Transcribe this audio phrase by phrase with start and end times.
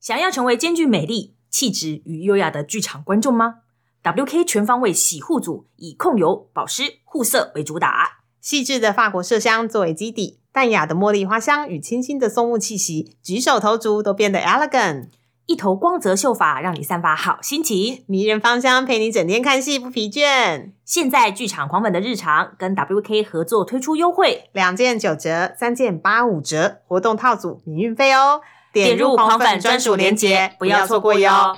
[0.00, 3.56] 想要成为兼具美丽、气质与优雅的剧场观众吗
[4.02, 15.08] ？WK 全方位洗护组以控油、保湿、护色为主打，细致的法国麝香作为基底，淡雅的茉莉花香与清新的松木气息，举手投足都变得 elegant。
[15.44, 18.04] 一头光泽秀发让你散发好心情。
[18.06, 20.70] 迷人芳香陪你整天看戏不疲倦。
[20.84, 28.40] 现在剧场狂粉的日常跟 WK 合作推出优惠，两件九折，三件八五折，活动套组免运费哦。
[28.72, 31.56] 点入狂粉专属链接，不要错过哟。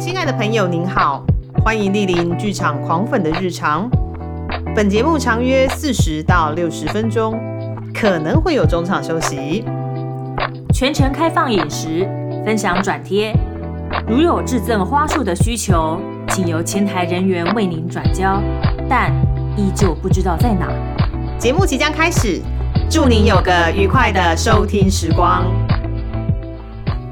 [0.00, 1.22] 亲爱的朋友，您好，
[1.62, 3.86] 欢迎莅临剧场狂粉的日常。
[4.74, 7.38] 本节目长约四十到六十分钟，
[7.92, 9.62] 可能会有中场休息。
[10.72, 12.08] 全程开放饮食，
[12.42, 13.34] 分享转贴。
[14.08, 18.40] 如有致赠花束的需求，请由前台人员为您转交，
[18.88, 19.12] 但
[19.54, 20.66] 依旧不知道在哪。
[21.38, 22.40] 节目即将开始，
[22.88, 25.44] 祝您有个愉快的收听时光。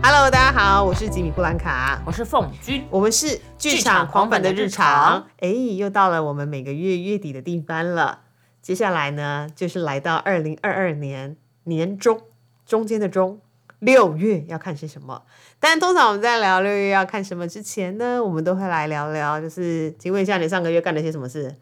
[0.02, 5.26] Hello，大家好，我是吉米布兰卡，我是凤君，我们是剧场狂粉的日常。
[5.40, 8.20] 哎，又到了我们每个月月底的地方了。
[8.62, 12.20] 接下来呢，就是来到二零二二年年中
[12.64, 13.40] 中间的中。
[13.80, 15.24] 六月要看些什么？
[15.60, 21.54] 但通常我们在聊六月要看什么之前呢，我们都会来聊聊，就是请问一下你上个月干了些什么事？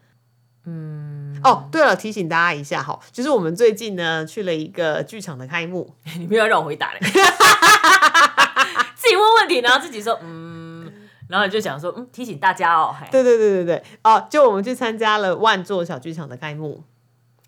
[0.65, 6.99] 嗯，哦，对了，提醒大家一下哈，就是我们最近呢去了一个剧场的开幕， 你不要让我回答嘞，
[8.95, 10.91] 自己问问题，然后自己说嗯，
[11.27, 16.83] 然后你就讲说嗯，提醒大家哦，对对对对对，哦，就我们去参加了万座小剧场的开幕。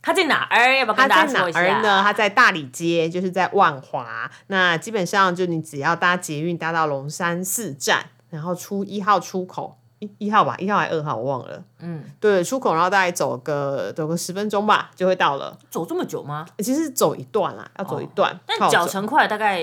[0.02, 0.75] 他在哪儿？
[0.77, 1.59] 要不要跟大家说一下？
[1.59, 2.03] 他在哪儿呢？
[2.03, 4.29] 他在大理街，就是在万华。
[4.47, 11.63] 那基本上就你只要搭捷运搭到龙山寺站，然后出一号出口，一一号吧，一号还是二号我忘了。
[11.79, 15.57] 嗯，对，出口，然后大概走个走个十分钟吧，就会到了。
[15.69, 16.45] 走这么久吗？
[16.59, 18.39] 其实走一段啦，要走一段。
[18.45, 19.61] 但脚程快，大概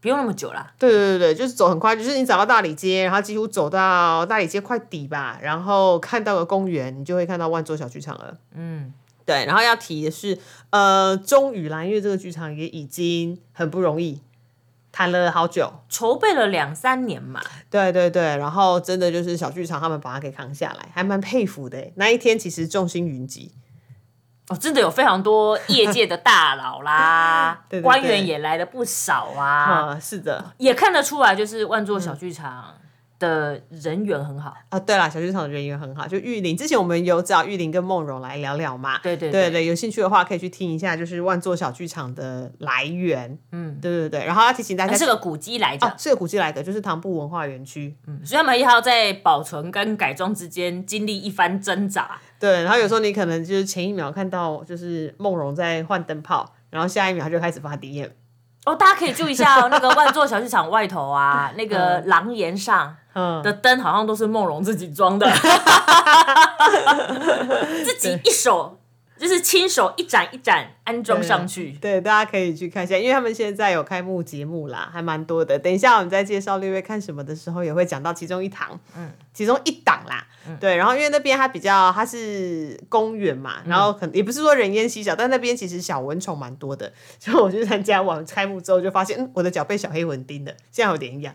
[0.00, 0.72] 不用那么久啦。
[0.78, 8.36] 对对对对，就是走很快，就是你走到大理街，然后几乎走到大理街快底吧，然后看到个公园，你就会看到万座小剧场了。
[8.54, 8.92] 嗯。
[9.24, 10.38] 对，然后要提的是，
[10.70, 14.22] 呃，中宇蓝月这个剧场也已经很不容易，
[14.90, 17.40] 谈了好久，筹备了两三年嘛。
[17.70, 21.92] 对对对，然后真的就是小剧场他们把它给扛下来，还蛮佩服的。
[21.96, 23.52] 那一天其实众星云集，
[24.48, 29.98] 哦，真的有非常多业界的大佬啦， 官员也来了不少啊。
[30.00, 32.74] 是的，也看得出来，就是万座小剧场。
[33.18, 36.06] 的人缘很好啊，对啦，小剧场的人缘很好。
[36.06, 43.36] 就玉林，之前我们有找玉林跟梦荣来聊聊嘛，对对对对，有兴趣的话可以去听一下，就是万座小剧场的来源。
[43.50, 44.24] 嗯，对对对。
[44.24, 47.96] 然后要提醒大家，是个古迹来着，是个古迹来的，就是唐布文化园区。
[48.06, 52.20] 嗯，所以他们要在保存跟改装之间经历一番挣扎。
[52.38, 58.14] 对，然后有时候你可能就是前一秒看到就是梦荣在换灯泡，然后下一秒就开始发底眼。
[58.64, 62.94] 哦，大家可以注意一下那个万座小剧场外头啊， 那个廊檐上。
[63.42, 65.30] 的灯好像都是梦龙自己装的，
[67.84, 68.78] 自己一手
[69.18, 71.72] 就是亲手一盏一盏安装上去。
[71.80, 75.58] 对，大家可以去看一下，因为他们现在有开幕节目啦，还蛮多的。
[75.58, 80.24] 等一下我们在介绍六月看什么的时候，也会讲到其中一堂，嗯，其中一档啦。
[80.60, 86.90] 对，然后因为那边它比较它是公园嘛，然后可能也不是说人烟稀少，但那边其实小蚊虫蛮多的。
[87.18, 91.34] 所以我去参加完开幕之后，就发现，嗯，我的脚被小黑蚊叮了，现在有点痒。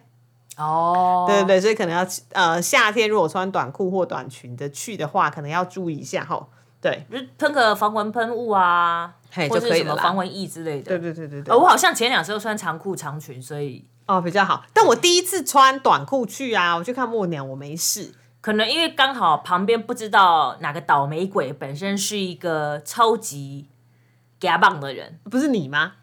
[0.58, 6.48] 哦，对对对，所以可能要呃夏天如果穿短裤或短裙的去的话，可能要注意一下哈。
[6.80, 9.14] 对，就喷个防蚊喷雾啊，
[9.50, 10.90] 或者什么防蚊液之类的。
[10.90, 11.56] 对对对对对。
[11.56, 14.66] 我好像前两次都穿长裤长裙，所以哦比较好。
[14.74, 18.14] 但我第一次穿短裤去啊，我去看默娘，我没事。
[18.42, 23.70] 可能因为刚好旁边不知道哪个倒霉鬼本身是一个超级
[24.38, 25.94] 嘎棒的人，不是你吗？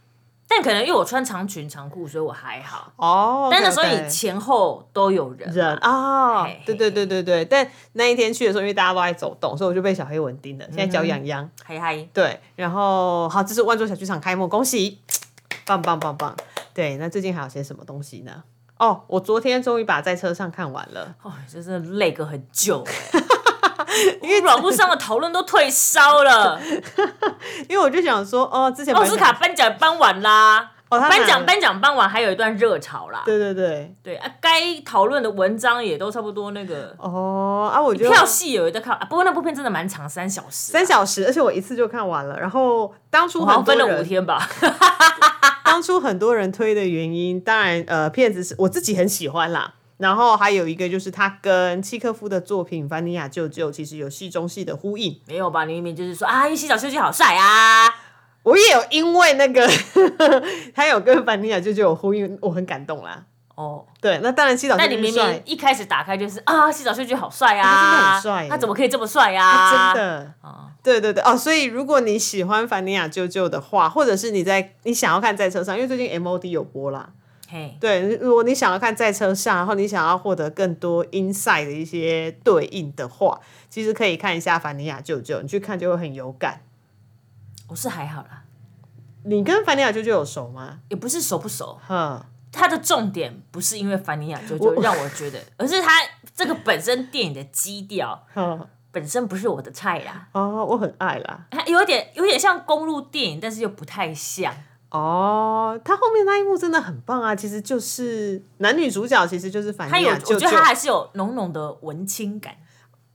[0.53, 3.49] 但可能因为我穿长裙长裤，所以我还好哦。
[3.53, 7.45] 但那时候你前后都有人人啊，对对对对对。
[7.45, 11.49] 但那一天去的时候，因为大家都在走动，所以我就被小黑蚊叮了，现在脚痒痒。
[11.63, 14.99] 嗨嗨，对，然后好，这是万座小剧场开幕，恭喜，
[15.65, 16.37] 棒棒棒棒。
[16.75, 18.43] 对，那最近还有些什么东西呢？
[18.77, 22.85] 哦，我昨天终于把在车上看完了，哦，真是累个很久。
[24.23, 26.61] 因为网络上的讨论都退烧了，
[27.69, 33.95] 因为我就想说，哦，之前奥斯卡颁奖颁完啦，颁奖颁奖颁完还有一段热潮啦，对对对。
[34.03, 44.49] 对啊，该讨论的文章也都差不多那个哦啊，我觉得票戏有在看啊，不过那部片真的蛮长，三小时，三小时，而且我一次就看完了，然后当初好像分了五天吧，
[45.65, 49.75] 当初很多人推的原因，当然呃，片子是我自己很喜欢啦。
[50.01, 55.65] 然后还有一个就是他跟契科夫的作品《凡尼亚舅舅》其实有戏中戏的呼应，没有吧？
[55.65, 57.87] 你明明就是说啊，因为西岛秀俊好帅啊，
[58.43, 59.69] 我也有因为那个
[60.75, 63.25] 他有跟凡尼亚舅舅有呼应，我很感动啦。
[63.57, 68.49] 哦，对，那当然洗澡那你明明一开始打开就是啊，洗澡秀俊好帅啊，他真的很帅。
[68.49, 69.93] 他怎么可以这么帅呀啊？
[69.95, 70.33] 真的。
[70.41, 71.23] 啊，对对对。
[71.25, 77.20] 哦，所以如果你喜欢凡尼亚舅舅的话，或者是你在你想要看在车上，因为最近 MOD 有播啦，嘿，
[77.81, 86.63] 对，如果你想要看在车上，然后你想要获得更多 inside 的一些对应的话，其实可以看一下凡尼亚舅舅，你去看就会很有感。
[87.69, 88.45] 我是还好啦，
[89.25, 90.81] 你跟凡尼亚舅舅有熟吗？
[90.89, 96.01] 也不是熟不熟，哼，它的重点不是因为凡尼亚舅舅我让我觉得，而是它
[96.35, 101.47] 这个本身电影的基调哼，本身不是我的菜啦，哦，我很爱啦。
[101.51, 104.55] 它有点有点像公路电影，但是又不太像。
[104.91, 107.35] 哦，他后面那一幕真的很棒啊！
[107.35, 112.55] 其实就是男女主角，其实就是凡它有，尼亚舅舅我觉得他还是有浓浓的文青感。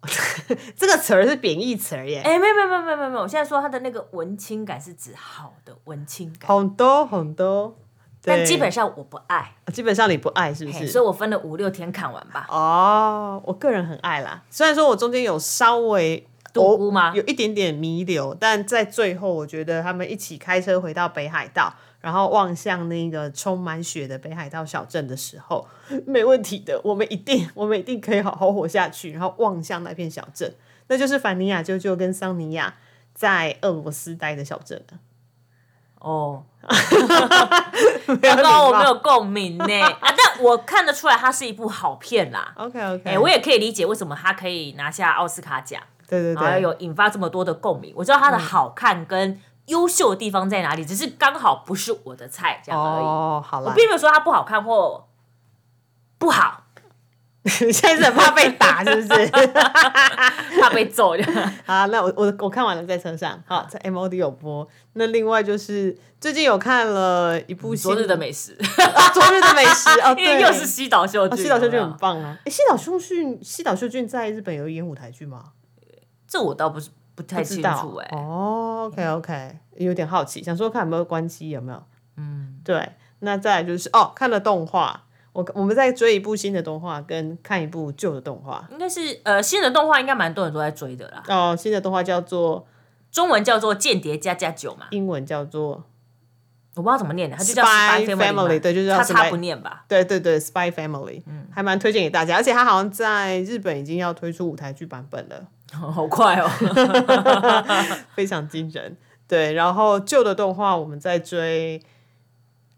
[0.77, 7.75] 这个词儿是贬义词儿耶，哎、没有没有没有没有没有，我现在说他的那个文青感是指好的文青感，很多很多。
[8.27, 10.87] 但基本上我不爱，基本上你不爱是不是？
[10.87, 12.47] 所以我分了五六天看完吧。
[12.49, 14.41] 哦，我个人很爱啦。
[14.49, 25.67] 虽然说我中间有稍微度孤吗有一点点弥留，但在最后，我觉得他们一起开车回到北海道，然后望向那个充满雪的北海道小镇的时候，
[26.07, 29.11] 没问题的，我们一定，我们一定可以好好活下去。
[29.11, 30.55] 然后望向那片小镇，
[30.87, 32.75] 那就是凡尼亚舅舅跟桑尼亚
[33.13, 34.99] 在俄罗斯待的小镇了。
[35.99, 36.43] 哦，
[38.21, 42.53] 刚刚我没有共鸣呢 啊，但我看得出来它是一部好片啦。
[42.57, 47.93] OK OK，哎、我也可以理解为什么它可以拿下奥斯卡奖，对对然后对，有引发这么多的共鸣。
[47.95, 53.03] 我知道它的好看跟优秀的地方在哪里，只是刚好不是我的菜这样而已。
[53.03, 55.07] 哦，好啦，我并没有说它不好看或
[56.17, 56.63] 不好，
[57.45, 59.27] 现在是很怕被打，是不是？
[60.61, 61.23] 怕被揍的。
[61.65, 64.67] 好，那我我我看完了，在车上，好，在 MOD 有播。
[64.93, 72.37] 那另外就是最近有看了一部新昨日的美食，啊昨日的美食哦，对，又是西岛秀哦俊，西岛秀俊很棒啊。
[72.45, 75.43] 哎，西岛秀俊，西岛秀俊在日本有演舞台剧吗？
[76.27, 81.83] 这我倒不是不太清不知道楚哎、哦，OK OK，有点好奇，想说看有没有关系，有没有？
[82.17, 82.89] 嗯，对。
[83.19, 88.67] 那再来就是哦，看了动画，我我们在追一部新的动画，跟看一部旧的动画。
[88.71, 92.67] 应该是呃新的动画应该蛮多人都在追的啦，哦，新的动画叫做
[93.09, 95.85] 中文叫做《间谍加加九》嘛，英文叫做
[96.75, 99.85] 我不知道怎么念的，它就叫 Spy Family，嘛对就叫叉叉 Spy 不念吧？
[99.87, 106.49] 对对对，Spy Family，嗯，还蛮推荐给大家，而且它好像在日本已经要推出舞台剧版本了，好快哦！
[108.15, 108.97] 非常惊人。
[109.27, 111.81] 对，然后旧的动画我们在追，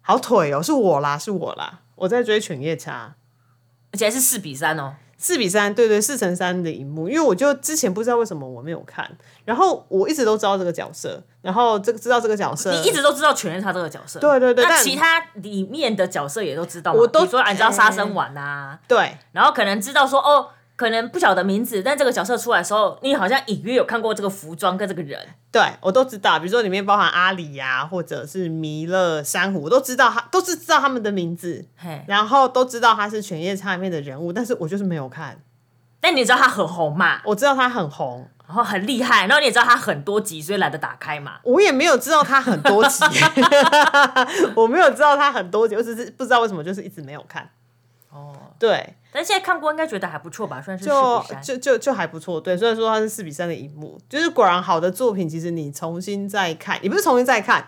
[0.02, 3.16] 好腿哦，是我啦，是我啦，我在追《犬夜叉》
[3.92, 4.96] 而且还是四比三哦。
[5.20, 9.10] 四比三，对对，四乘三的一幕，因为我就之前不知道为什么我没有看，
[9.46, 16.94] 然后我一直都知道这个角色，然后这个知道这个角色，你一直都知道犬夜叉这个角色，对对对但那其他里面的角色也都知道？
[16.94, 25.20] 我都说，啊你知道杀生丸呐，对然后可能知道说哦，可能不晓得名字，但这个角色出来的时候，你好像隐约有看过这个服装跟这个人。
[25.52, 35.42] 对，我都知道，比如说里面包含阿里呀、或者是弥勒、珊瑚，我都知道他，都是知道他们的名字，嘿，然后都知道他是《犬夜叉》里面的人物，但是我就是没有看。
[36.00, 41.40] 但你知道他很红嘛，我知道他很红，然后很厉害，然后你也知道他很多集，所以懒得打开嘛。
[41.42, 43.04] 我也没有知道他很多集，
[44.54, 47.50] 我没有知道他很多集，我只是不知道为什么就是一直没有看。
[48.12, 51.42] 哦，对，但现在看过应该觉得还不错吧，算是四就比三。
[51.42, 52.40] 就就就还不错。
[52.40, 57.66] 对，虽然说它是四比三的一幕，就是果然好的作品，其实你重新再看，也不是重新再看，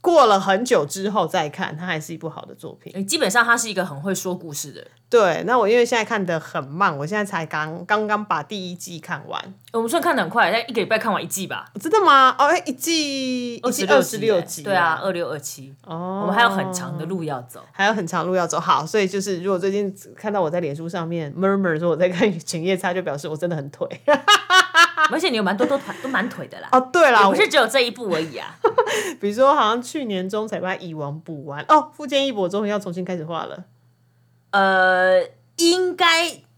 [0.00, 2.92] 过了很久之后再看，它还是一部好的作品。
[2.94, 4.90] 诶基本上他是一个很会说故事的人。
[5.14, 9.40] 对，那我因为现在看的很慢，我现在才刚刚刚把第一季看完。
[9.72, 12.34] 我们虽然看的很快，但一个礼拜看完一季吧，真的吗？
[12.36, 17.60] 哦，哎，一季一季二十六集，对啊，，二六二七，哦，我们还有很长的路要走。
[17.70, 18.58] 还有很长路要走。
[18.58, 23.88] 好，所以就是如果最近看到我在脸书上面 murmur 说我在看《犬夜叉》，就表示我真的很腿。
[25.12, 28.52] 而且你有蛮多都团都蛮腿的啦，哦，对啦，不是只有这一部而已啊。
[29.20, 33.64] 比如说好像去年中才把《蚁王》补完，哦，富坚义博终于要重新开始画了。
[34.54, 35.20] 呃，
[35.56, 36.06] 应该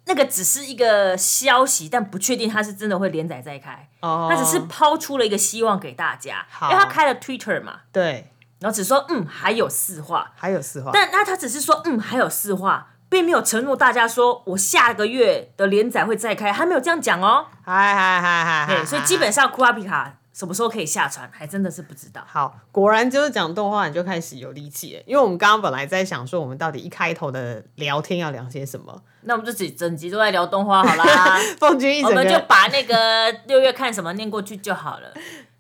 [0.05, 3.89] 那个只是一个消息，但不确定它是真的会连载再开。
[4.01, 17.47] 哦，他只是抛出了一个希望给大家，因为他开了 Twitter 嘛，对，然后只说嗯还有四话，还有四话，但那他只是说嗯还有四话，并没有承诺大家说我下个月的连载会再开，还没有这样讲哦。
[17.65, 22.23] 嗨嗨嗨嗨对，嗨，所以基本上库拉皮卡什么时候可以下船，还真的是不知道。
[22.27, 25.03] 好，果然就是讲动画，你就开始有力气了。
[25.07, 29.03] 因为我们刚刚本来在想说，我们到底一开头的聊天要聊些什么。
[29.23, 35.11] 那我们就整整集都在聊动画好啦， 凤君一整我们就，把那个六月看什么念过去就好了。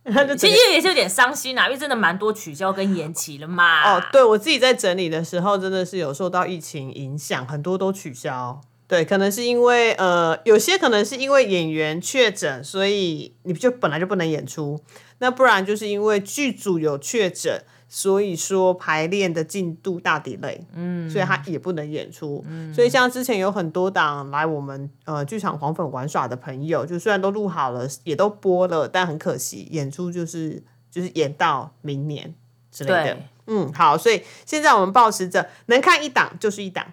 [0.37, 3.95] 其实也是有点伤心啊，因为真的蛮多取消跟延期了嘛。
[3.95, 8.61] 哦，对我自己在整理的时候，真的是有受到疫情影响，很多都取消。
[8.89, 14.81] 对，可能是因为呃，有些可能是因为演员确诊，所以你就本来就不能演出。
[15.19, 22.45] 那不然就是因为剧组有确诊，所以说排练的进度大 delay，嗯，所以他也不能演出。
[22.73, 32.35] 所以像之前有很多档来我们呃剧场黄粉玩耍的朋友，就虽然都录好了，也都播了，但很可惜演出就是就是演到明年
[32.71, 33.19] 之类的。
[33.47, 36.87] 嗯，好，所以现在我们保持着能看一档就是一档。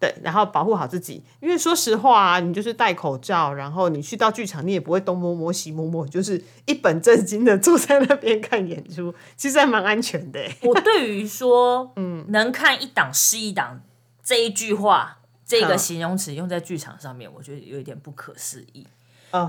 [0.00, 10.40] 对，然后保护好自己，因为说实话啊，你就是戴口罩，然后你去到剧场，你也不会东摸摸西摸摸，就是一本正经的坐在那边看演出，其实还蛮安全的。
[10.62, 13.82] 我对于说， 嗯，能看一档是一档
[14.24, 18.86] 这一句话，这个形容词用在剧场上面，我觉得有一点不可思议。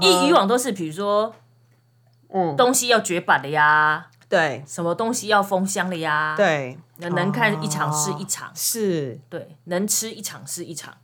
[0.02, 1.34] 以以往都是比如说，
[2.34, 4.11] 嗯，东西要绝版的呀。
[4.32, 6.36] 对，什么东西要封箱了呀？
[6.38, 9.20] 对，能能看一场是一场，是。
[9.30, 10.96] 对，能吃一场是一场，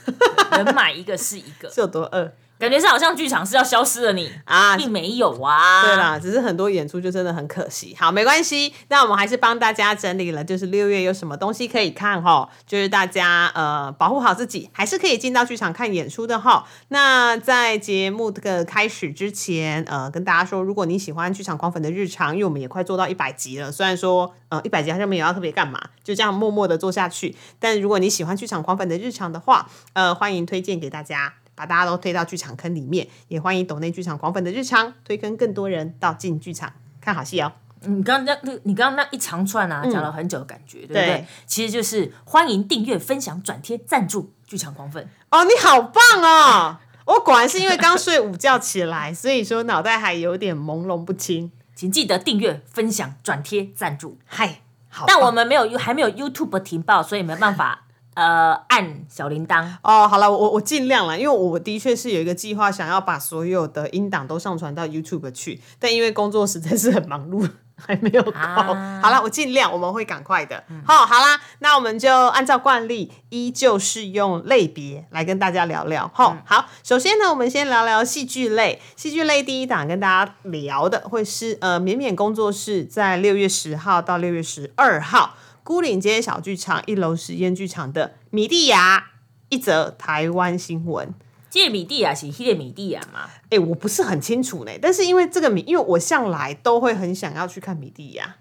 [0.52, 2.32] 能买一个是一个，是有多饿？
[2.60, 5.82] 感觉是好像剧场是要消失了，你啊，并没有啊。
[5.82, 7.96] 对啦，只是很多演出就真的很可惜。
[7.98, 16.66] 好，没关系，那我们还是帮大家整理了，就是六月有什么东西可以看哈，就是大家呃保护好自己，还是可以进到剧场看演出的哈。
[16.88, 27.34] 那在节目的开始之前，呃，跟大家说，如果你喜欢剧场狂粉的日常，因为我们也快做到一百集了，虽然说呃一百集好像没有要特别干嘛，就这样默默的做下去。
[27.58, 31.32] 但如果你喜欢剧场狂粉的日常的话，呃，欢迎推荐给大家。
[31.60, 37.52] 把大家都推到剧场坑里面，也欢迎抖内剧场狂粉的日常推坑更多人到进剧场看好戏哦。
[37.82, 41.26] 你刚刚那，你刚刚那一长串啊，讲了很久的感觉，对不对？
[41.44, 45.06] 其实就是欢迎订阅、分享、转贴、赞助剧场狂粉。
[45.28, 46.78] 哦，你好棒哦！
[47.04, 51.52] 我果然是因为刚睡午觉起来，所以说脑袋还有点朦胧不清。
[51.74, 54.16] 请记得订阅、分享、转贴、赞助。
[54.24, 57.84] 嗨，好，但我们没有还没有 YouTube 停报，所以没办法。
[58.20, 60.06] 呃，按小铃铛哦。
[60.06, 67.48] 好了，我我尽量了，因为我的确是有一个计划，想要把所有的音档都上传到 YouTube 去，但因为工作实在是很忙碌，
[67.82, 68.74] 还没有搞。
[69.00, 70.62] 好了，我尽量，我们会赶快的。
[70.84, 76.10] 好，好啦，那我们就按照惯例，依旧是用类别来跟大家聊聊。
[76.12, 78.82] 好，好，首先呢，我们先聊聊戏剧类。
[78.96, 85.36] 戏剧类第一档跟大家聊的会是呃，绵绵工作室在六月十号到六月十二号。
[85.62, 89.10] 孤岭街小剧场一楼实验剧场的米蒂亚
[89.48, 91.14] 一则台湾新闻。
[91.50, 93.28] 这米蒂亚是迄个米蒂亚吗？
[93.50, 94.70] 哎，我不是很清楚呢。
[94.80, 98.36] 但是因为这个米，因为我向来都会很想要去看米蒂亚。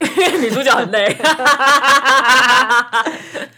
[0.40, 1.08] 女主角很累。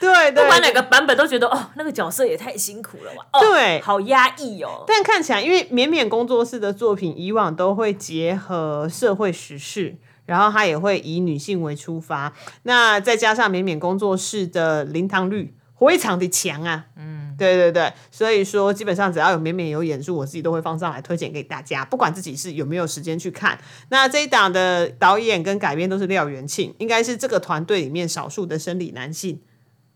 [0.01, 3.25] 对对，不管哪个版本都觉得哦，那个角色也太辛苦了吧？
[3.41, 4.83] 对，好压抑哦。
[4.89, 9.95] 但看起来，因为绵绵工作室的作品以往都会结合社会时事。
[10.33, 23.59] 然后他也会以女性为出发，那再加上绵绵工作室的灵堂率非常的强啊，嗯，对对对，所以说基本上只要有绵绵有演出，我自己都会放上来推荐给大家，不管自己是有没有时间去看。
[23.91, 29.43] 那这一档的导演跟改编都是廖元庆，应该是这个团队里面少数的生理男性。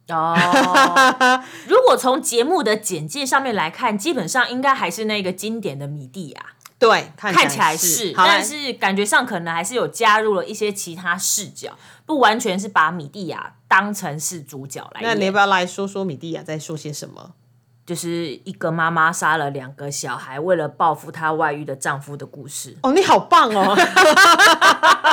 [0.09, 0.37] 哦，
[1.67, 6.56] 如果从节目的简介上面来看，基本上应该还是那个经典的米蒂亚。
[6.79, 11.73] 对，看起来是，但是感觉上可能还是有加入了一些其他视角，
[12.05, 15.01] 不完全是把米蒂亚当成是主角来。
[15.03, 17.33] 那你要不要来说说米蒂亚在说些什么？
[17.87, 22.77] 就是一个妈妈杀了两个小孩，为了报复她外遇的丈夫的故事。
[22.83, 23.77] 哦，你好棒哦！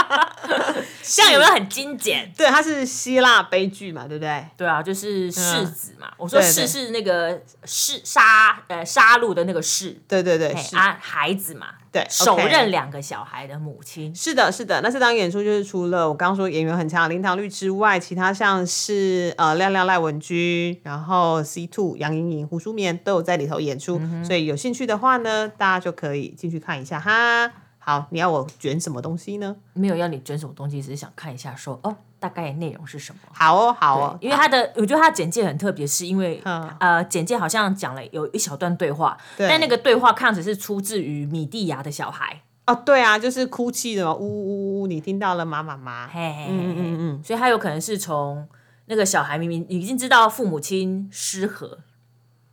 [1.04, 2.32] 这样有没有很精简？
[2.38, 4.46] 对，它是希腊悲剧嘛，对不对？
[4.58, 6.12] 对啊，就是世子嘛。
[6.18, 10.02] 我说世是那个弑杀呃杀戮的那个弑。
[10.08, 11.68] 对对对，啊孩子嘛。
[11.92, 14.82] 对，首任两个小孩的母亲是的，是的。
[14.82, 27.52] 那这档演出就是除了我刚刚说演员很强林堂绿之外，其他像是呃亮亮赖文君，然后 C Two 杨颖颖胡淑棉都有在里头演出，所以有兴趣的话呢，大家就可以进去看一下哈。
[27.84, 29.56] 好，你要我卷什么东西呢？
[29.74, 31.96] 没有要你卷什么东西，只是想看一下说哦。
[32.24, 33.20] 大概内容是什么？
[33.34, 36.42] 好哦，好哦，因为他的，我觉得他的简介很特别，是因为
[36.80, 46.06] 呃，简介好像讲了有一小段对话，但那个对话看只是出自于米蒂亚的小孩哦，对啊，就是哭泣的，呜呜呜，你听到了吗，妈妈？
[46.14, 48.48] 嗯嗯嗯嗯，所以他有可能是从
[48.86, 51.80] 那个小孩明明已经知道父母亲失和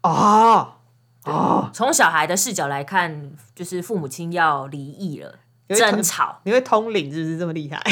[0.03, 0.73] 哦
[1.25, 5.35] 哦，从小孩的视角来看，就是父母亲要离异了。
[5.69, 7.79] 争吵，你会通灵是不是这么厉害？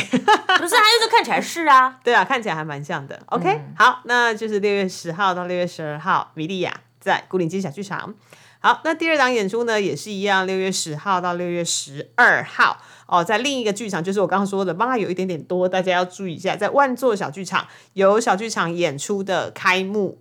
[0.58, 3.16] 不是，他就是看起来是啊，对啊，看起来还蛮像的。
[3.26, 8.12] OK，好，那就是六月十号到六月十二号，米莉亚在古岭街小剧场。
[8.58, 20.20] 好，那第二档演出呢，也是一样，六月十号到六月十二号哦，在另一个剧场，就是我刚刚说的，帮他有一点点多，大家要注意一下，在万座小剧场有小剧场演出的开幕。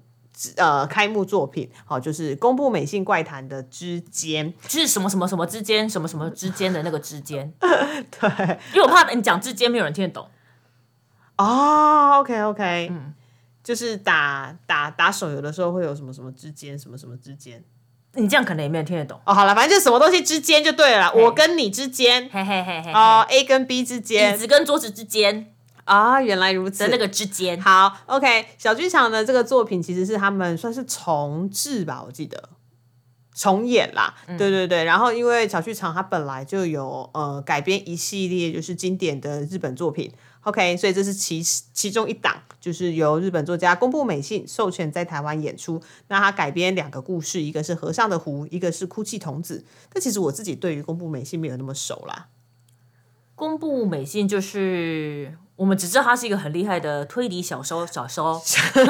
[0.56, 7.52] 呃，开幕作品好，就是公布美信怪谈的之间，就是什么什么什么之间，什么什么之间的那个之间。
[7.60, 10.28] 对，因为我怕你讲之间没有人听得懂。
[11.38, 13.14] 哦，OK OK，嗯，
[13.64, 17.64] 就是打打打手游的时候会有什么什么之间，什么什么之间，
[18.14, 19.20] 你这样可能也没有听得懂。
[19.26, 25.54] 哦，好了，反正就什么东西之间就对了，我跟你之间，嘿嘿嘿嘿，哦，A 跟 B 之间，椅子跟桌子之间。
[25.88, 26.86] 啊，原来如此。
[26.90, 32.50] 那个之间，好，OK，小剧场的这个作品其实是他们算是重置吧，我记得
[33.34, 34.14] 重演啦。
[34.38, 45.82] 对对对，然后因为小剧场它本来就有呃改编一系列就是经典的日本作品，OK，所以这是其其中一档，就是由日本作家公布美信授权在台湾演出。
[46.10, 49.64] 那他改编两个故事，一个是和尚的湖，一个是哭泣童子。
[49.94, 52.28] 但其实我自己对于公布美信没有那么熟啦。
[53.36, 55.38] 公布美信就是。
[55.58, 58.40] 我们只知道他是一个很厉害的推理小说小说，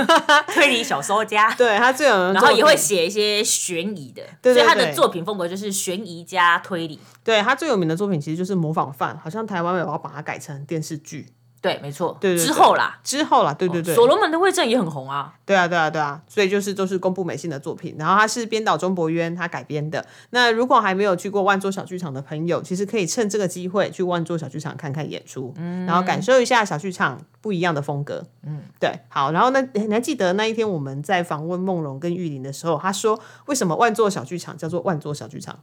[0.53, 1.51] 推理小说家。
[1.55, 6.99] 对他最有，然后也会写一些悬疑的，所以他的作品风格就是悬疑加推理。
[7.23, 11.33] 对他最有名的作品其实就是《模仿犯》，好像台湾有要把它改成电视剧。
[11.67, 12.17] 对，没错。
[12.19, 13.93] 对对之后啦，之后啦，对对对。
[13.93, 15.33] 所罗门的卫政也很红啊。
[15.45, 16.21] 对啊，对啊，对啊。
[16.27, 20.05] 所以就是都是公布美信的作品，然后他是编导钟博渊他改编的。
[20.29, 28.23] 那如果还没有去过万座小剧场的朋友，其实可以趁这个机会去万座小剧场看看演出，嗯，然后感受一下小剧场不一样的风格。
[28.43, 28.91] 嗯，对。
[29.09, 35.59] 好，然后呢，你还记得那一天我们在访问梦龙跟玉林的时候，他说为什么万座小剧场叫做万座小剧场？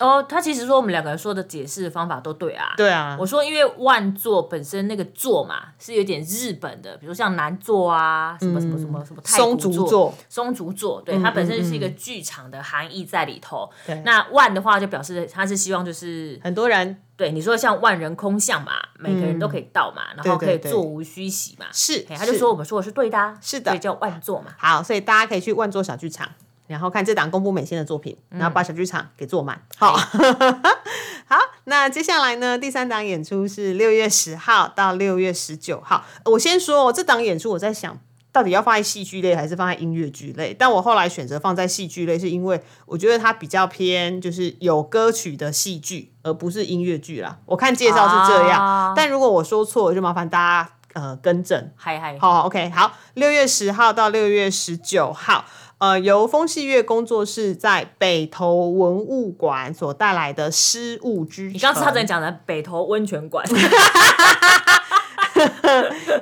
[0.00, 2.74] 哦，他其实说我们两个人说的解释方法都对啊。
[2.76, 13.70] 对啊，我说因为万座本身那个座嘛是有点日本的，比如像南座啊，什么什么什么什么松竹座、松竹座，对，它本身就是一个剧场的含义在里头。
[14.04, 21.66] 那万的话就表示他是希望就是很多人，对你说像万人空巷嘛，每个人都可以到嘛，然后可以座无虚席嘛。
[21.72, 24.52] 是，他就说我们说的是对的，是的，所以叫万座嘛。
[24.58, 26.28] 好，所以大家可以去万座小剧场。
[26.72, 29.62] 然后看这档公布美心的作品，然后把小剧场给做满。
[29.76, 29.92] 好，
[31.28, 32.56] 好，那接下来呢？
[32.56, 36.04] 第三档演出是六月十号到六月十九号。
[36.24, 37.98] 我先说这档演出，我在想
[38.32, 40.56] 到底要放在戏剧类还是放在音乐剧类？
[40.58, 47.38] 但我后来选择放在戏剧类，是因为我觉得它比较偏就是有歌曲的戏剧，而不是音乐剧啦。
[47.44, 51.70] 我看介绍是这样，但如果我说错，就麻烦大家呃更正。
[51.76, 55.44] 嗨嗨，好，OK，好，六月十号到六月十九号。
[55.82, 63.44] 呃，由风细月工作室在北投文物馆所带来的《失物之城》，你刚刚差点讲的北投温泉馆，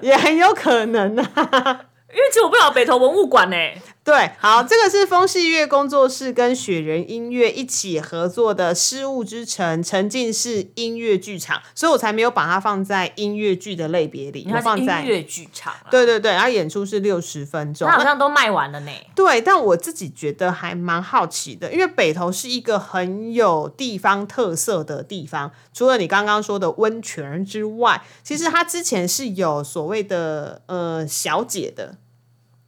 [0.00, 1.26] 也很有可能啊。
[2.10, 3.56] 因为其实我不了北投文物馆呢。
[4.02, 14.48] 对，好，这个是风戏乐工作室跟雪人音乐一起合作的《失物之城》沉浸式音乐剧场，所以我才没有把它放在音乐剧的类别里。
[14.50, 15.74] 它放在音乐剧场。
[15.90, 18.90] 对对对，然后演出是六十分钟，它好像都卖完了呢。
[19.14, 31.98] 对，但我自己觉得还蛮好奇的，因为北投是一个很有地方特色的地方，除了你刚刚说的温泉之外，其实它之前是有所谓的呃小姐的。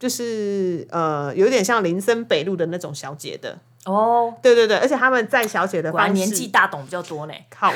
[0.02, 7.32] 就是呃，有点像林森北路的那种小姐的哦，对对对，而且他们在小姐的方式年纪大懂比较多呢。
[7.48, 7.72] 靠，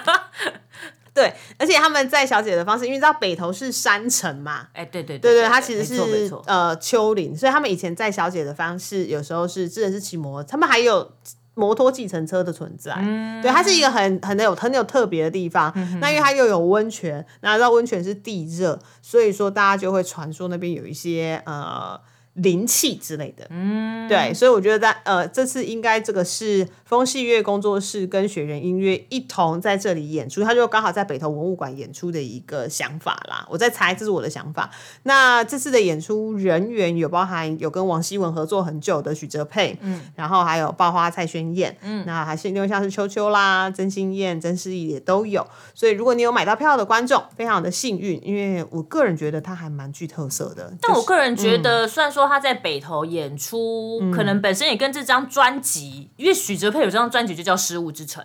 [1.14, 11.10] 对，而且他们在小姐的方式，因为知道北头是山城嘛，哎，对对对对，它其实是呃丘陵，所以他们以前在小姐的方式，有时候是真的是骑摩，他们还有。
[11.58, 12.94] 摩托计程车的存在，
[13.42, 15.72] 对，它是一个很很有很有特别的地方。
[16.00, 22.00] 那因为它又有温泉，那知道温泉是地热，所以说大家就会传说那边有一些呃。
[22.38, 33.44] 灵气之类的，嗯，对，所以我觉得在呃这次应该这个是风戏乐工作室跟雪人音乐一同在这里演出，他就刚好在北投文物馆演出的一个想法啦。
[33.50, 34.70] 我在猜，这是我的想法。
[35.02, 45.44] 那这次的演出人员有包含有跟王希文合作很久的许哲佩，嗯，然后还有爆花蔡宣燕，嗯，那还是因为像是秋秋啦、曾心燕、曾诗怡也都有。
[45.74, 50.72] 所以如果你有买到票的观众，非常的幸运，因为我个人觉得他还蛮具特色的。
[50.80, 52.27] 但我个人觉得，虽然说。
[52.28, 58.22] 他在北投演出，可能本身也跟这张专辑，因为许哲佩有这张专辑就叫《失物之城》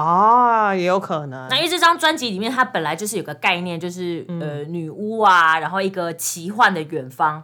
[0.00, 1.48] 啊，也有可能。
[1.48, 7.42] 那因为这张专辑里面，它本来就是有个概念，就是呃女巫啊，然后一个奇幻的远方。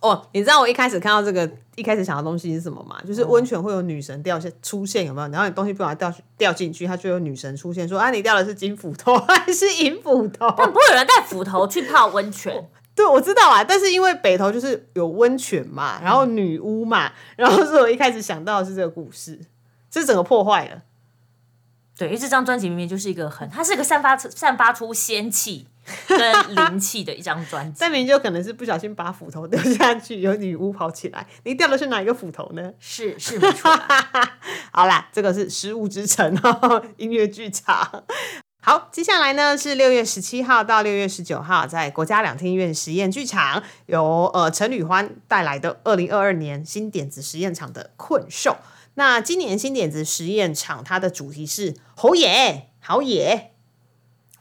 [0.00, 2.96] 哦，你知道我一开始看到这个，一开始想的东西是什么吗？
[3.06, 5.28] 就是温泉会有女神掉下出现，有没有？
[5.28, 10.52] 然后你东西不把它掉掉进去，它就有女神出现，说啊，你掉的是金斧头 还是银斧头？
[10.58, 12.68] 但不会有人带斧头去泡温泉。
[12.94, 19.40] 对，我知道啊，但是因为北投就是有温泉嘛，然后女巫嘛，然后所以我一开始想到的是这个故事，
[19.90, 20.82] 这整个破坏了。
[21.96, 25.66] 对，因为这张专辑明明就是一个很，它是一个散发散发出仙气
[26.08, 27.76] 跟灵气的一张专辑。
[27.80, 32.72] 但明明就可能是不小心把斧头丢下去，有女巫跑起来，你掉的是哪一个斧头呢？
[32.78, 34.38] 是是没错啦。
[34.72, 38.04] 好啦，这个是失物之城哦， 音乐剧场。
[38.64, 48.58] 好，接下来呢是六月十七号到六月十九号，在国家两厅院实验剧场，由呃陈宇欢带来的二零二二年新点子实验场的困兽。
[48.94, 53.50] 那今年新点子实验场它的主题是好野好野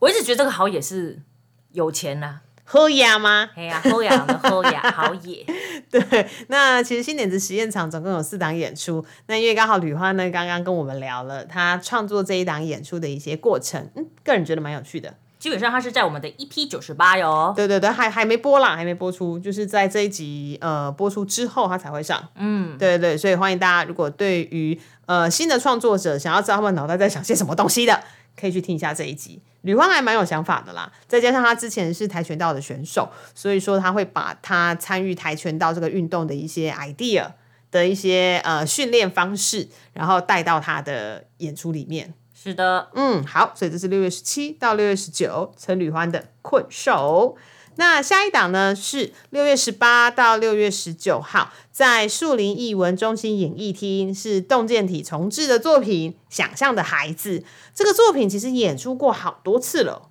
[0.01, 1.23] 我一直觉得这个好野是
[1.71, 3.49] 有钱呐、喝呀吗？
[3.53, 5.45] 哎呀，好雅的好雅好野，
[5.89, 9.03] 对，那其实新点子实验场总共有四档演出。
[9.27, 15.13] 那因为刚好吕欢呢刚刚跟我们聊了他创作这一档演出的一些过程，嗯，个人觉得蛮有趣的。
[15.37, 17.51] 基本上它是在我们的 EP 九十八哟。
[17.53, 22.23] 对对对，还还没播啦，还没播出，就是在这一集呃播出之后它才会上。
[22.35, 28.01] 嗯，对对对，所以欢迎大家，如果对于呃新的创作者想要知道他们脑袋在想些什么东西的，
[28.41, 29.39] 可以去听一下这一集。
[29.61, 37.33] 吕欢还蛮有想法的啦，再加上他之前是跆拳道的选手，所以说他会把他参与跆拳道这个运动的一些 idea
[37.69, 42.15] 的一些呃训练方式，然后带到他的演出里面。
[42.33, 47.37] 是的，嗯，好，所以这是六月十七到六月十九陈吕欢的困兽。
[47.81, 57.39] 那下一档呢是六月十八到六月十九号，在树林艺文中心演艺厅是洞见体重置的作品《想象的孩子》。
[57.73, 60.09] 这个作品其实演出过好多次了，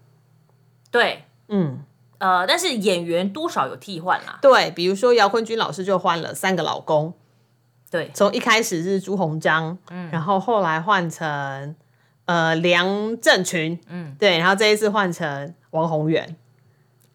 [0.91, 1.85] 对，嗯，
[2.19, 4.41] 呃，但是演员多少有替换啦。
[4.43, 7.15] 对，比如说姚坤君老师就换了三个老公，
[7.89, 11.77] 对，从一开始是朱鸿章，嗯，然后后来换成
[12.25, 16.35] 呃梁振群，嗯，对，然后这一次换成王宏源。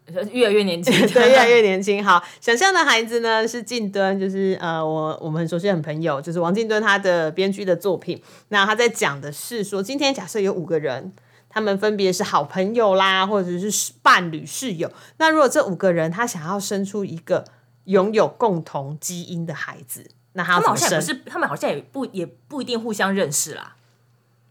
[0.32, 2.04] 越来越年轻， 对，越来越年轻。
[2.04, 8.22] 好，想象的孩子呢是静敦，就是呃，我我们很熟悉很朋友，就是王静敦他的编剧的作品。
[8.48, 11.12] 那他在讲的是说，今天假设有五个人，
[11.48, 14.90] 他们分别是好朋友啦，或者是伴侣、室友。
[15.18, 17.44] 那如果这五个人他想要生出一个
[17.84, 20.68] 拥有共同基因的孩子，那他们？
[20.68, 23.74] 好像也不是，他们好像也不也不一定互相认识啦。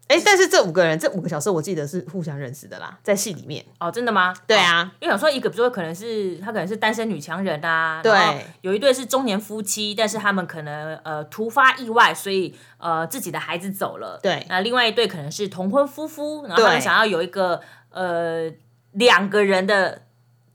[0.07, 3.65] 哎，但是这五个人，这五个角色，我记得是互相认识的啦，在戏里面。
[3.79, 4.35] 哦，真的吗？
[4.45, 18.51] 对啊哦因为想说一个，比如说可能是他可能是单身女强人啊，对有一对是中年夫妻，但是他们可能呃突发意外，所以呃自己的孩子走了，对那另外一对可能是同婚夫妇，然后他们想要有一个呃
[18.91, 20.03] 两个人的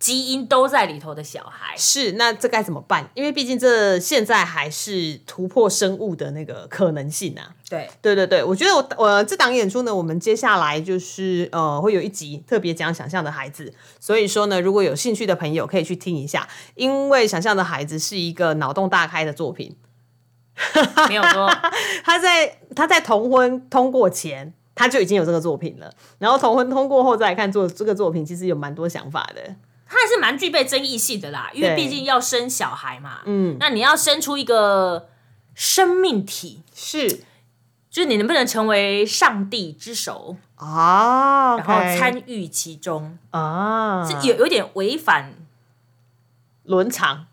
[0.01, 3.09] 基因都在里头的小孩，是，那这该怎么办？
[3.15, 7.55] 因为毕竟这现在还是突破生物的那个可能性啊。
[7.69, 19.77] 对，对对对，我觉得我我这档演出呢，我们接下来就是呃会有一集特别讲想象的孩子，所以说呢，如果有兴趣的朋友可以去听一下，因为想象的孩子是一个脑洞大开的作品，
[21.09, 21.47] 没有说
[22.03, 24.55] 他在他在同婚通过前。
[24.73, 29.55] 他就已经有这个作品了，然后同婚通过后再来看做这个作品，其实有蛮多想法的。
[29.91, 35.11] 他还是蛮具备争议性的啦，因为毕竟要生小孩嘛，嗯，那你要生出一个
[35.55, 37.25] 生命体，是。
[37.91, 45.35] 就是你能不能成为上帝之手，啊，然后参与其中，啊，是有有点违反。
[46.63, 47.27] 伦常。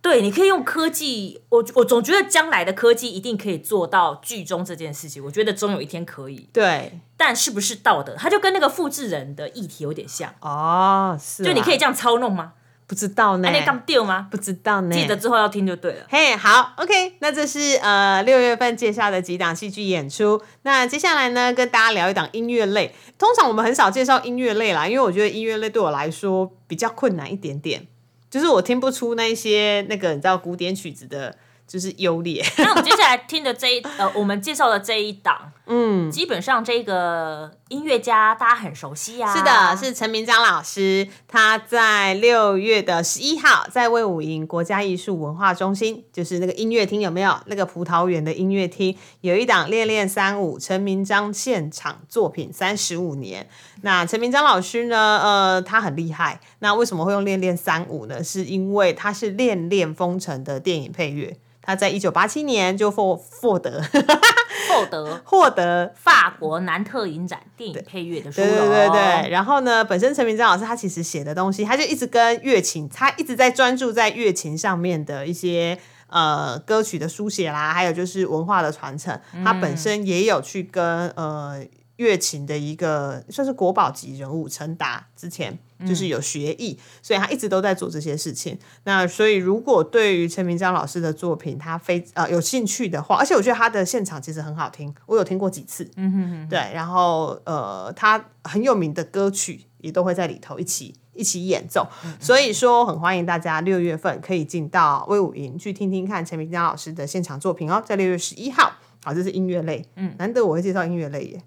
[0.00, 12.52] 对，你可以用科技，我我总觉得将来的科技一定可以做到剧中这件事情，我觉得终有一天可以，对但是不是道德，它就跟那个复制人的议题有点像，哦，是就你可以以这样操弄吗？
[12.88, 14.28] 不知道呢那，你刚丢吗？
[14.30, 16.06] 不知道呢，记得之后要听就对了。
[16.08, 20.40] 嘿好，OK，那这是呃六月份介绍的几档戏剧演出。
[20.62, 22.94] 那接下来呢，跟大家聊一档音乐类。
[23.18, 27.84] 通常我们很少介绍音乐类啦，因为我觉得音乐类对我来说比较困难一点点，
[28.30, 32.44] 就是我听不出那些那个你知道古典曲子的，就是优劣。
[32.58, 39.34] 那我们接下来听的这一呃，我们介绍的这一档，嗯，基本上这个音乐家大家很熟悉啊。
[39.36, 47.36] 是的，是陈明章老师，他在六月的十一号在魏武营国家艺术文化中心，就是那个音乐厅有没有？
[47.46, 53.48] 那个葡萄园的音乐厅有一档《恋恋三五》陈明章现场作品三十五年。
[53.82, 55.20] 那陈明章老师呢？
[55.22, 56.40] 呃，他很厉害。
[56.60, 58.22] 那为什么会用《恋恋三五》呢？
[58.22, 61.36] 是因为他是《恋恋风尘》的电影配乐。
[61.66, 63.82] 他在一九八七年就获获得
[64.70, 68.50] 获得 获得法国南特影展电影配乐的殊荣。
[68.50, 79.18] 对对对对，然后呢，本身陈明章老师他其实写的东西，他就一直跟乐琴，他一直在专注在乐琴上面的一些呃歌曲的书写啦，还有就是文化的传承。
[79.44, 81.60] 他本身也有去跟呃
[81.96, 88.56] 乐琴的一个算是国宝级人物，陈达之前就是有学艺，所以他一直都在做这些事情。
[88.84, 101.86] 那所以如果对于陈明章老师的作品他非呃有兴趣的话，而且我觉得他的现场其实很好听，我有听过几次，嗯哼哼，对，然后呃他很有名的歌曲也都会在里头一起一起演奏，
[102.20, 108.72] 所以说很欢迎大家六月份可以进到威武营去听听看陈明章老师的现场作品哦，在六月十一号，
[109.04, 111.42] 好，这是音乐类，嗯，难得我会介绍音乐类耶。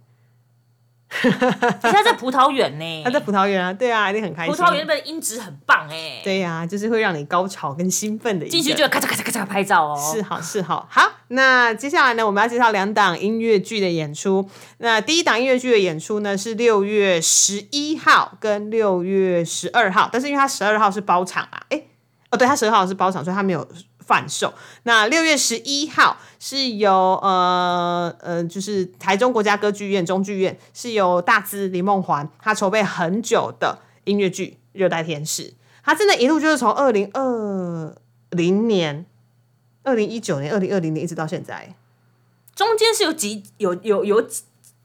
[1.82, 4.54] 他在葡萄园呢，他在葡萄园啊，对啊，一定很开心。
[4.54, 8.48] 葡萄园那边音质很棒哎，对呀，就是会让你高潮跟兴奋的。
[8.48, 10.88] 进去就咔嚓咔嚓咔嚓拍照哦，是好是好。
[10.90, 14.50] 好，那接下来呢，我们要介绍两档音乐剧的演出。
[14.78, 21.82] 那第一档音乐剧的演出呢，是六月十一号跟六月十二号，但是因为他十二号是包场啊，哎，
[22.32, 23.68] 哦，对他十二号是包场，所以他没有。
[24.10, 24.52] 贩售。
[24.84, 26.92] 那六月十一号是由
[27.22, 35.44] 呃呃，就是台中国家歌剧院中剧院是由大资林梦环他筹备很久的音乐剧《热带天使》，
[35.84, 37.96] 他真的一路就是从二零二
[38.32, 39.06] 零年、
[39.84, 41.76] 二零一九年、二零二零年一直到现在，
[42.56, 44.28] 中间是有几有有有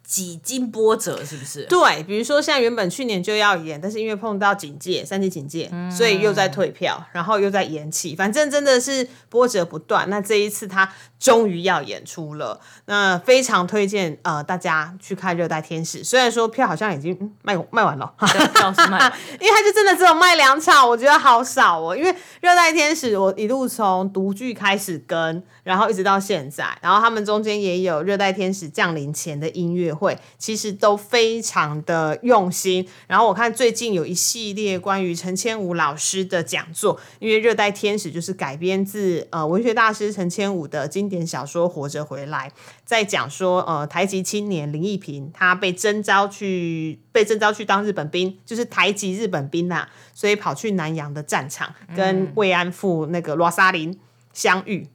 [0.06, 0.40] 几。
[0.44, 1.64] 经波折，是不是？
[1.64, 10.10] 对，比如说像原本去年就要演，但是因为碰到警戒，三级警戒，所以又在退票，然后又在延期，反正真的是波折不断。
[10.10, 10.92] 那这一次他
[11.24, 19.10] 终于要演出了，那非常推荐呃大家去看《热带天使》，虽然说票好像已经卖卖完了，票是卖，
[19.40, 21.96] 因为他就真的只有卖两场，我觉得好少哦。
[21.96, 29.94] 因为《热带天使》我一路从独剧开始跟，然后一直到现在，然后他们中间也有《热带天使》降临前的音乐。
[29.94, 42.50] 会其实都非常的用心，然后我看最近有一系列关于陈千武老师的讲座，因为《热带天使》就是改编自呃文学大师陈千武的经典小说《活着回来》，
[42.86, 54.00] 在讲说呃台籍青年林义平他被征召去被征召去当日本兵，就是台籍日本兵呐，所以跑去南洋的战场跟慰安妇那个罗莎琳
[54.32, 54.88] 相遇。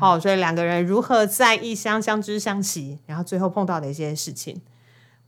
[0.00, 4.62] 好，所以两个人如何在异乡相知相惜，然后最后碰到的一些事情，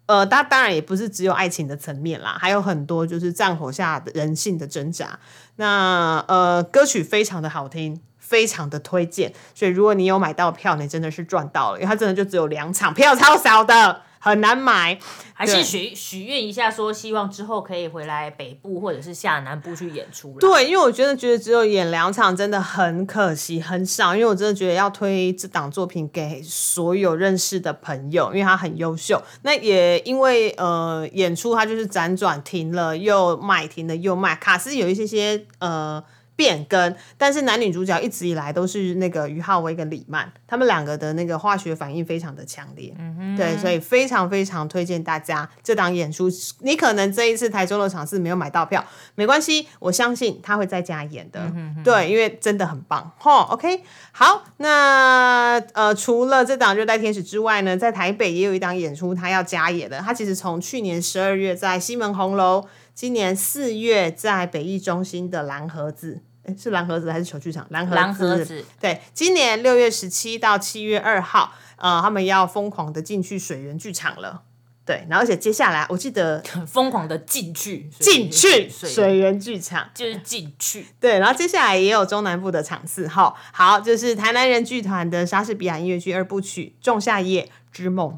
[0.06, 5.18] 呃，当当然也不是只有爱情的层面啦，还有很多就是战火下的人性的挣扎。
[5.56, 14.02] 那呃，歌曲非常的好听，非常的推荐，所以如果你有买到票，你真的是赚到了，因为它真的就只有两场，票超少的。
[14.20, 14.98] 很难买，
[15.32, 20.36] 还是许许愿一下，说希望之后可以回来北部或者是下南部去演出。
[20.40, 24.16] 对，因为我真的觉得只有演两场真的很可惜，很少。
[24.16, 29.22] 因为我真的觉得要推这档作品给所有认识的朋友，因为他很优秀。
[29.42, 36.02] 那也因为呃演出他就是辗转停了又卖，停了又卖，卡斯有一些些呃。
[36.38, 42.94] 变更，但是男女主角一直以来都是那个于浩威跟李曼，他们两个的那个化学反应非常的强烈，
[43.36, 46.30] 对，所以非常非常推荐大家这档演出。
[46.60, 48.84] 你可能这一次台中的场次没有买到票，
[49.16, 53.10] 没关系，我相信他会在家演的，对，因为真的很棒。
[53.18, 59.98] 吼，OK，好，那呃，除了这档热带天使之外呢，在台北也有一档演出，他要加演的。
[59.98, 66.22] 他其实从去年十二月在西门红楼，今年四月在北艺中心的蓝盒子。
[66.56, 67.66] 是蓝盒子还是球剧场？
[67.70, 68.64] 蓝盒子。
[68.80, 74.42] 对，今年六月十七到七月二号，呃，他们要疯狂的进去水源剧场了。
[74.84, 80.86] 对，然后而且接下来，我记得 疯狂的进去进去水源剧场，就是进去。
[80.98, 83.06] 对，然后接下来也有中南部的场次。
[83.06, 88.10] 哈，好，就是台南人剧团的莎士比亚音乐剧二部曲《仲夏夜之梦》。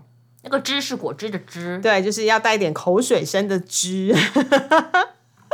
[0.43, 4.14] 那个“汁”是果汁的“汁”，对，就是要带点口水声的“汁”。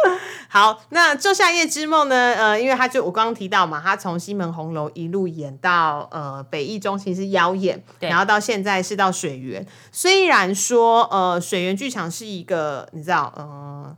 [0.49, 2.35] 好，那《仲夏夜之梦》呢？
[2.35, 9.66] 呃，因为他就我刚刚提到嘛，他从西门红楼一路演到呃北艺中心是妖演，然后到现在是到水源。
[9.92, 13.97] 虽然说呃水源剧场是一个你知道呃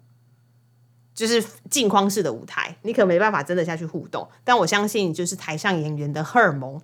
[1.14, 6.81] 就是镜框式的舞台，你可没办法真的下去互动，但我相信就是台上演员的荷尔蒙。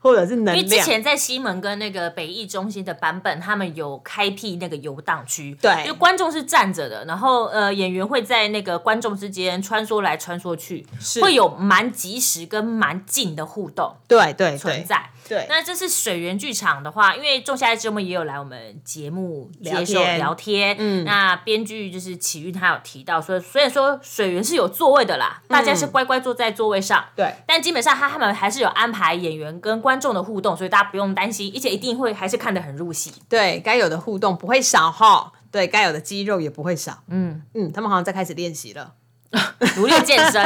[0.00, 10.86] 或者是能量，因为之前在西门跟那个北艺中心的版本，他们有开辟那个游荡区，对，就观众是站着的，然后呃演员会在那个观众之间穿梭来穿梭去，
[11.20, 14.56] 会有蛮及时跟蛮近的互动，对对。
[14.56, 15.10] 存在。
[15.30, 37.42] 对，那这是水源剧场的话，因为仲夏之梦也有来我们节目接受聊天，嗯，那编剧就是启运，他有提到说，虽然说水源是有座位的啦，大家是乖乖坐在座位上，对，但基本上他他们还是有安排演员跟观众的互动，所以大家不用担心，而且一定会还是看得很入戏，对，该有的互动不会少哈，对该有的肌肉也不会少，嗯。
[37.54, 38.94] 嗯，他们好像在开始练习了。
[39.76, 40.44] 努力健身，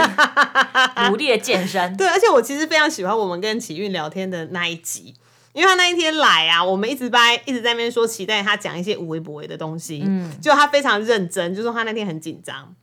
[1.09, 1.95] 努力的健身。
[1.97, 5.15] 对，而且我其实非常喜欢我们跟启运聊天的那一集，
[5.53, 12.75] 因为他那一天来啊，我们一直在一直在那边说期待他讲一些无微不微的东西，嗯，就他非常认真，就说他那天很紧张。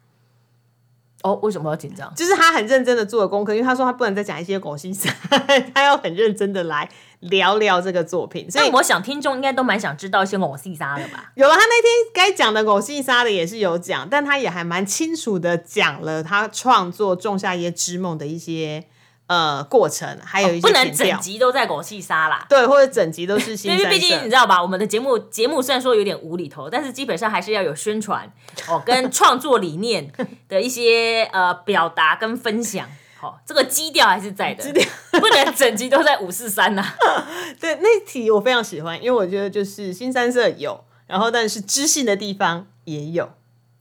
[1.24, 2.14] 哦，为什么要紧张？
[2.16, 5.08] 就是他很认真的做了功课，因为他说他不能再讲一些狗心事，
[5.74, 8.50] 他要很认真的来聊聊这个作品。
[8.50, 11.32] 所以我想听众应该都蛮想知道一些狗细沙的吧？
[11.36, 18.86] 有了，他那天该讲的狗细沙的也是有讲，但他也还蛮清楚的讲了他创作《仲夏夜之梦》的一些。
[19.32, 23.72] 呃，过程还有一些不能整集都在狗戏杀啦，对，或者整集都是新。
[23.72, 28.30] 因为毕竟你知道吧，我们的节目节目虽然说有点无厘头，但是基本上还是要有宣传
[28.68, 30.12] 哦，跟创作理念
[30.50, 32.86] 的一些呃表达跟分享，
[33.22, 34.66] 好，这个基调还是在的，
[35.12, 36.86] 不能整集都在五四三呐。
[37.58, 43.32] 对，那题我非常喜欢，因为我觉得就是新三色有，然后但是知性的地方也有，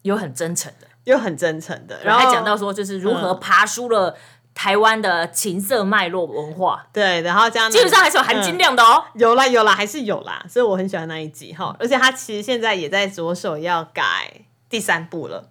[0.02, 4.16] 有很真诚的，有很真诚的，然后还讲到说就是如何爬出了。
[4.62, 14.02] 台湾的情色脉络文化，对，然后这样基本上还是有含金量的哦，有啦有啦，还是有啦，所以我很喜欢那一集哈，而且他其实现在也在着手要改
[14.68, 15.48] 第三部了。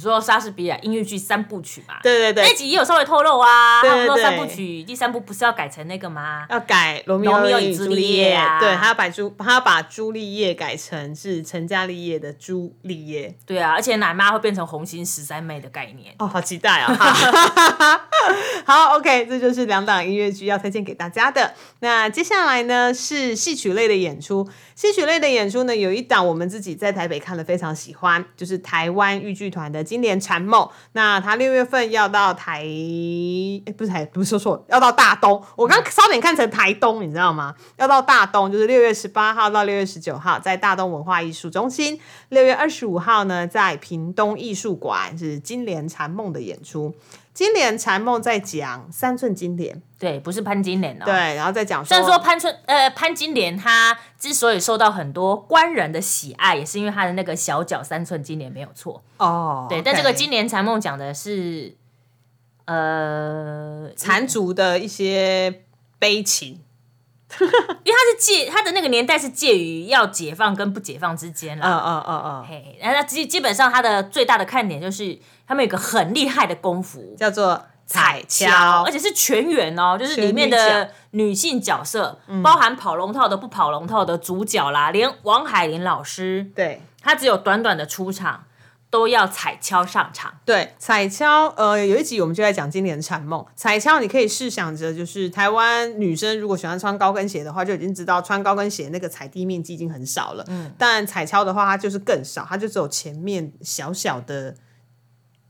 [0.00, 3.82] 说莎士比亚音乐剧三部曲嘛，对对对，那集也有稍微透露啊。
[3.82, 6.46] 他们说三部曲第三部不是要改成那个吗？
[6.48, 8.58] 要改罗密欧与朱丽叶啊。
[8.58, 13.36] 对，他要把朱他要把朱丽叶改成是成家立业的朱丽叶。
[13.44, 16.14] 对啊，而且奶妈会变成红心十三妹的概念。
[16.18, 16.94] 哦，好期待啊！
[18.64, 21.54] 好，OK，这就是两档音乐剧要推荐给大家的。
[21.80, 24.48] 那接下来呢是戏曲类的演出。
[24.74, 29.84] 戏曲类的演出呢，有一档我们自己在台北看了非常喜欢，就是台湾豫剧团的。
[29.90, 32.62] 今年禅梦，那他六月份要到台，
[33.76, 35.42] 不是台，不是说错，要到大东。
[35.56, 37.56] 我刚差点看成台东，你知道吗？
[37.76, 41.98] 要到大东，就是六月十八号到六月十九号，在大东文化艺术中心。
[42.28, 46.94] 六月二十五号呢，在屏东艺术馆是金莲禅梦的演出。
[47.40, 51.06] 金莲禅梦在讲三寸金莲，对，不是潘金莲哦。
[51.06, 51.82] 对，然后再讲。
[51.82, 59.64] 虽然说潘春呃潘金莲她之所以受到很多官人的喜爱，也是因为她的那个小脚三寸金莲没有错哦。
[59.70, 61.74] 对，但这个金莲禅梦讲的是
[62.66, 65.62] 呃缠足的一些
[65.98, 66.60] 悲情，
[67.84, 71.66] 因为他是介他的那个年代是介于要解放跟不解放之间了。
[71.66, 72.44] 嗯嗯嗯嗯。
[72.48, 75.18] 嘿，然后基基本上他的最大的看点就是。
[75.50, 88.44] 他们有个很厉害的功夫，叫做彩敲，而且是全员哦，就是里面的女性角色，包含跑龙套的、不跑龙套的主角啦，连王海林老师，对，他只有短短的出场，
[88.90, 90.34] 都要彩敲上场。
[90.44, 93.46] 对，彩敲，呃，有一集我们就在讲今年的产梦。
[93.56, 100.44] 彩敲，你可以试想着，就是台湾女生如果喜欢穿高跟鞋的话，就已经知道穿高跟鞋那个踩地面积已经很少了。
[100.48, 104.56] 嗯，但彩敲的话，它就是更少，它就只有前面小小的。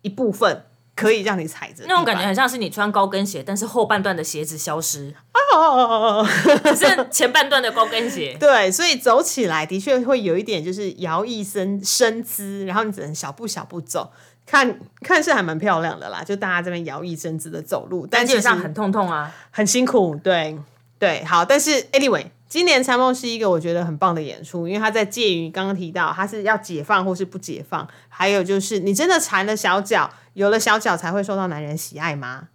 [0.03, 0.65] 一部分
[1.01, 5.15] 可以让你踩着，那种感觉很像是你穿高跟鞋，但是后半段的鞋子消失
[5.55, 6.27] 哦，
[6.65, 8.37] 只剩前半段的高跟鞋。
[8.39, 14.13] 对，所以走起来的确会有一点就是摇曳身身姿，然后你只能小步小步走，
[14.45, 16.23] 看看是还蛮漂亮的啦。
[16.23, 20.15] 就大家这边摇曳身姿的走路，但基本上很痛痛啊，很辛苦。
[20.23, 20.59] 对
[20.99, 22.27] 对，好，但是 anyway。
[22.51, 32.49] 今年参梦是一个我觉得很棒的演出，因为他在介于刚刚提到他是要解放或是不解放，还有就是你真的缠了小脚，有了小脚才会受到男人喜爱吗？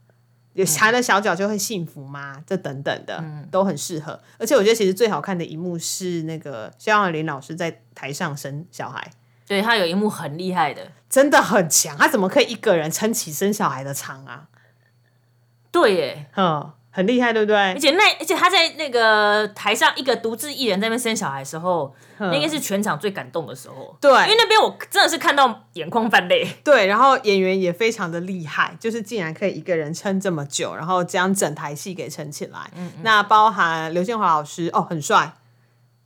[0.51, 2.43] 有缠了小脚就会幸福吗？
[2.45, 4.19] 这等等的都很适合。
[4.38, 9.10] 而且我觉得其实最好看的一幕是那个肖亚林老师在台上生小孩，
[9.47, 14.49] 对他有一幕很厉害的，真的很强，他怎么可以一个人撑起生小孩的场啊？
[15.71, 16.73] 对耶，嗯。
[16.95, 17.58] 很厉害，对不对？
[17.58, 23.93] 而且那而且他在那个台上一个独自一人在那边生小孩的时候，那应该是全场最感动的时候。
[23.99, 26.47] 对，因为那边我真的是看到眼眶泛泪。
[26.63, 32.60] 对，然后演员也非常的厉害，就是竟然可以一个人撑这么久，然后将整台戏给撑起来。
[32.77, 35.34] 嗯，那包含刘建华老师哦，很帅，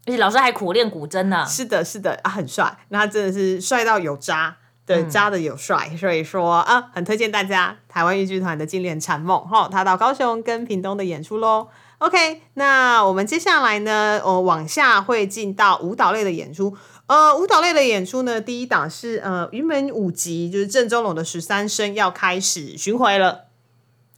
[0.08, 1.46] 而且老师还苦练古筝呢。
[1.48, 4.58] 是的，是的啊，很帅，那他真的是帅到有渣。
[4.96, 11.68] 对，扎的有帅，所以说啊，很推荐大家台湾豫剧团的《金莲禅梦》哈，他到高雄跟屏东的演出喽。
[12.00, 16.76] OK，那我们接下来呢，呃，往下会进到舞蹈类的演出。
[17.06, 23.49] 呃，舞蹈类的演出呢，第一档是呃云门舞集，就是郑中龙的十三生要开始巡回了。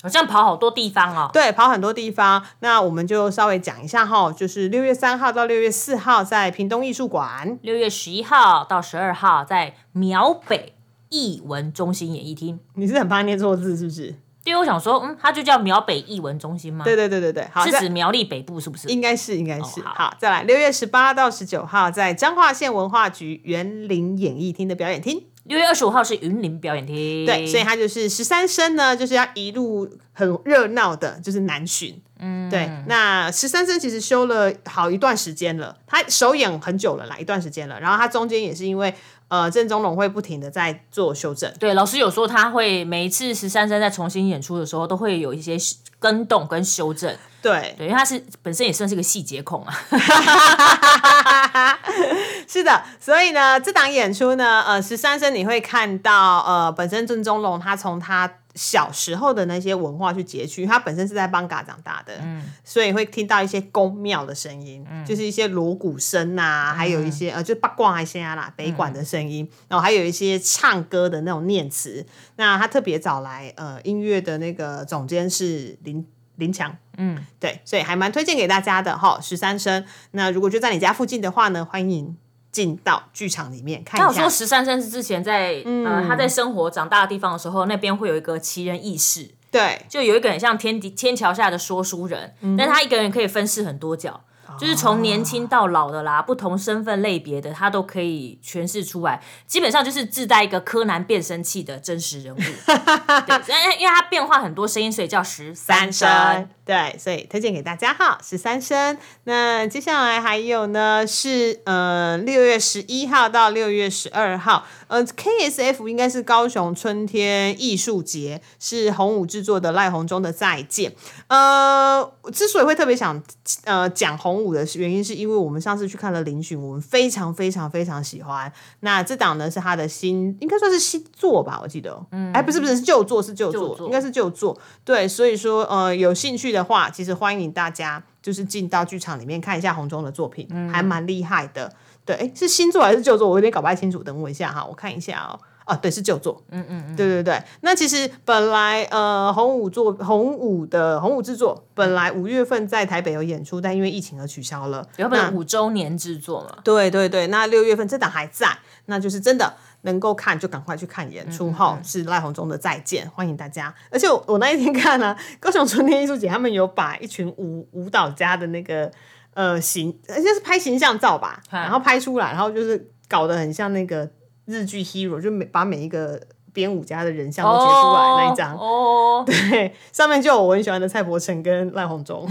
[0.01, 2.43] 好像跑好多地方哦，对，跑很多地方。
[2.59, 10.73] 那我们就稍微讲一下哈，就是六月三号到六月四号在屏东艺术馆，六月十一号到十二号在苗北
[11.09, 12.59] 艺文中心演艺厅。
[12.75, 14.15] 你是很怕念错字是不是？
[14.43, 16.83] 对，我想说，嗯，它就叫苗北艺文中心吗？
[16.83, 18.87] 对对对对对，是指苗栗北部是不是？
[18.87, 19.81] 应该是，应该是。
[19.83, 25.27] 好，再来，六月十八到十九号在彰化县文化局园林演艺厅的表演厅。
[25.43, 32.69] 六月二十五号是云林表演厅，对，所以他就是十三声呢，就是要一路很热闹的，就是南巡，嗯，对。
[32.87, 37.79] 那十三生其实修了好一段时间了，他首演很久了啦，一段时间了。
[37.79, 38.93] 然后他中间也是因为
[39.31, 41.49] 呃郑中龙会不停的在做修正。
[41.57, 45.55] 对，老师有说他会每一次十三生在重新演出的时候，都会有一些
[45.99, 47.15] 跟动跟修正。
[47.41, 49.73] 对，对，因为他是本身也算是个细节控啊。
[52.45, 72.05] 是的，所以呢，这档演出呢，呃，十三生你会看到，呃，本身郑中龙他从他小时候的那些文化去截取，他本身是在邦嘎长大的，嗯，所以会听到一些宫庙的声音，嗯，就是一些锣鼓声啊，还有一些呃，就八卦一些啦，北管的声音，然后还有一些唱歌的那种念词。
[72.35, 76.05] 那他特别找来呃音乐的那个总监是林。
[76.37, 79.19] 林强，嗯，对，所以还蛮推荐给大家的哈。
[79.21, 82.17] 十三声，那如果就在你家附近的话呢，欢迎
[82.51, 84.09] 进到剧场里面看一下。
[84.09, 94.21] 他有说十三生是之前在呃他在生活长大的地方的时候，那边会有一个奇人异事，对，就有一个很像天天桥下的说书人，但他一个人可以分饰很多角。
[94.59, 99.21] 就是从年轻到老的啦，不同身份类别的，他都可以诠释出来。
[99.47, 102.37] 基本上就是自带一个柯南变声器的真实人物。
[102.37, 106.49] 对，因为他变化很多声音，所以叫十三声。
[106.63, 108.97] 对，所以推荐给大家哈，十三声。
[109.25, 120.93] 那接下来还有呢，是嗯六月十一号到六月十二号，呃 KSF 应该是高雄春天艺术节，是红武制作的赖红中的再见。
[121.27, 123.23] 呃，之所以会特别想
[123.63, 124.41] 呃讲红。
[124.41, 128.51] 武的原因是因为我们上次去看了林寻，我们非常非常非常喜欢。
[128.79, 132.03] 那这档呢是他的新，应该算是新作吧，我记得。
[132.11, 134.59] 嗯，哎，不是不是是旧作，是旧作，应该是旧作。
[134.83, 141.71] 对，所以说呃有兴趣的话，其实欢迎大家就是进到剧场里面看一下红中的作品，还蛮厉害的。
[142.11, 143.29] 对，哎，是新作还是旧作？
[143.29, 145.39] 我有点搞不太清楚，等我一下哈，我看一下哦。
[145.63, 146.41] 啊，对，是旧作。
[146.49, 147.41] 嗯嗯嗯，对对对。
[147.61, 154.85] 那其实本来呃，红五作红五的红五制作，本来五月份在台北有演出，但因为疫情而取消了。
[154.97, 156.57] 原本五周年制作嘛。
[156.63, 158.47] 对对对，那六月份这档还在，
[158.87, 161.79] 那就是真的能够看就赶快去看演出哈。
[161.83, 163.73] 是赖鸿中的再见，欢迎大家。
[163.91, 168.91] 而且我那一天看呢，高雄春天艺术节他们有把一群舞舞蹈家的那个
[169.33, 174.09] 呃形，而且是拍形象照吧，然后拍出来，然后就是搞得很像那个。
[174.45, 176.19] 日剧 hero 就每把每一个
[176.51, 182.27] 编舞家的人像都截出来那一张，哦， 对，上面就有我很喜欢的蔡伯成跟赖鸿忠，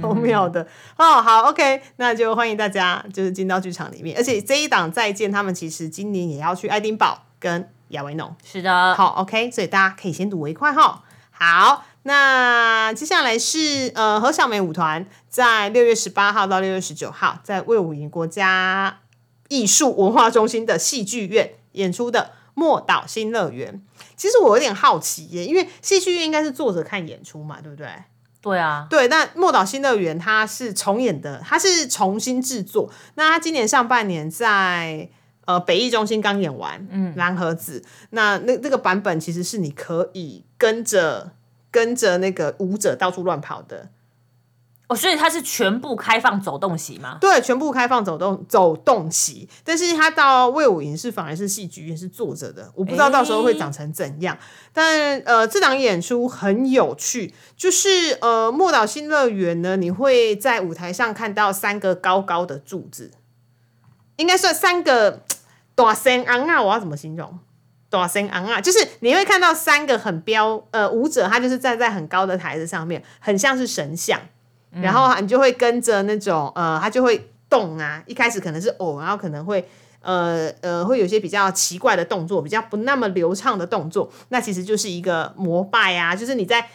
[0.00, 0.62] 超妙的
[0.96, 1.22] 哦。
[1.22, 11.02] 好，OK，那就欢迎大家就是进到剧场里面，而且这一档再见，他们其实今年也要去爱丁堡跟亚维农，是的，好，OK，所以大家可以先睹为快哈。
[11.30, 19.00] 好，那接下来是呃何小梅舞团在六月十八号到六月十九号在魏武营国家
[19.48, 21.54] 艺术文化中心的戏剧院。
[21.74, 22.20] 演出的
[22.54, 23.82] 《莫岛新乐园》，
[24.14, 27.88] 其实我有点好奇耶，因为戏剧院应该是坐着看演出嘛，对不对？
[28.40, 29.08] 对啊，对。
[29.08, 32.88] 那《莫岛新乐园》它是重演的，它是重新制作。
[33.16, 35.08] 那它今年上半年在
[35.46, 37.84] 呃北艺中心刚演完，嗯，蓝盒子。
[38.10, 41.32] 那那那个版本其实是你可以跟着
[41.74, 43.90] 跟着那个舞者到处乱跑的。
[44.86, 47.16] 哦，所以它是全部开放走动席吗？
[47.20, 54.36] 对，全部开放走动走动席，但是它到魏武营是反而是戏剧院是坐着的，我不知道到时候会长成怎样。
[54.72, 63.10] 但呃，这档演出很有趣，就是呃，莫岛新乐园呢，你会在舞台上看到三个高高的柱子，
[64.16, 65.22] 应该算三个
[65.74, 67.38] 大声昂啊，我要怎么形容？
[68.00, 74.20] 大声昂啊，就是你会看到三个很标呃舞者，他就是站在很高的台子上面，很像是神像。
[74.82, 78.02] 然后你就会跟着那种呃，他就会动啊。
[78.06, 79.64] 一开始可能是哦，然后可能会
[80.00, 84.10] 呃呃，会有些比较奇怪的动作，比较不那么流畅的动作。
[84.30, 86.68] 那其实就是一个膜拜啊，就是你在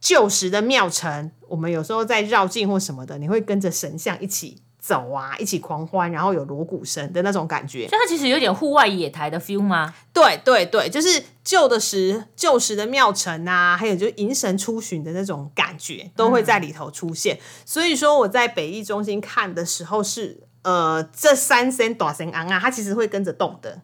[0.00, 4.63] 旧时的庙城，我们有时候在绕境或什么的，你会跟着神像一起。
[4.86, 9.94] 走啊，一起狂欢，然后有锣鼓声的那种感觉，所以它其实有点户外野台的 feel 吗？
[10.12, 17.38] 对对对，就是旧的时旧时的庙城啊，还有就是迎神出巡的那种感觉，都会在里头出现。
[17.64, 23.80] 所以说我在北艺中心看的时候是，呃，这三声大声昂啊，它其实会跟着动的，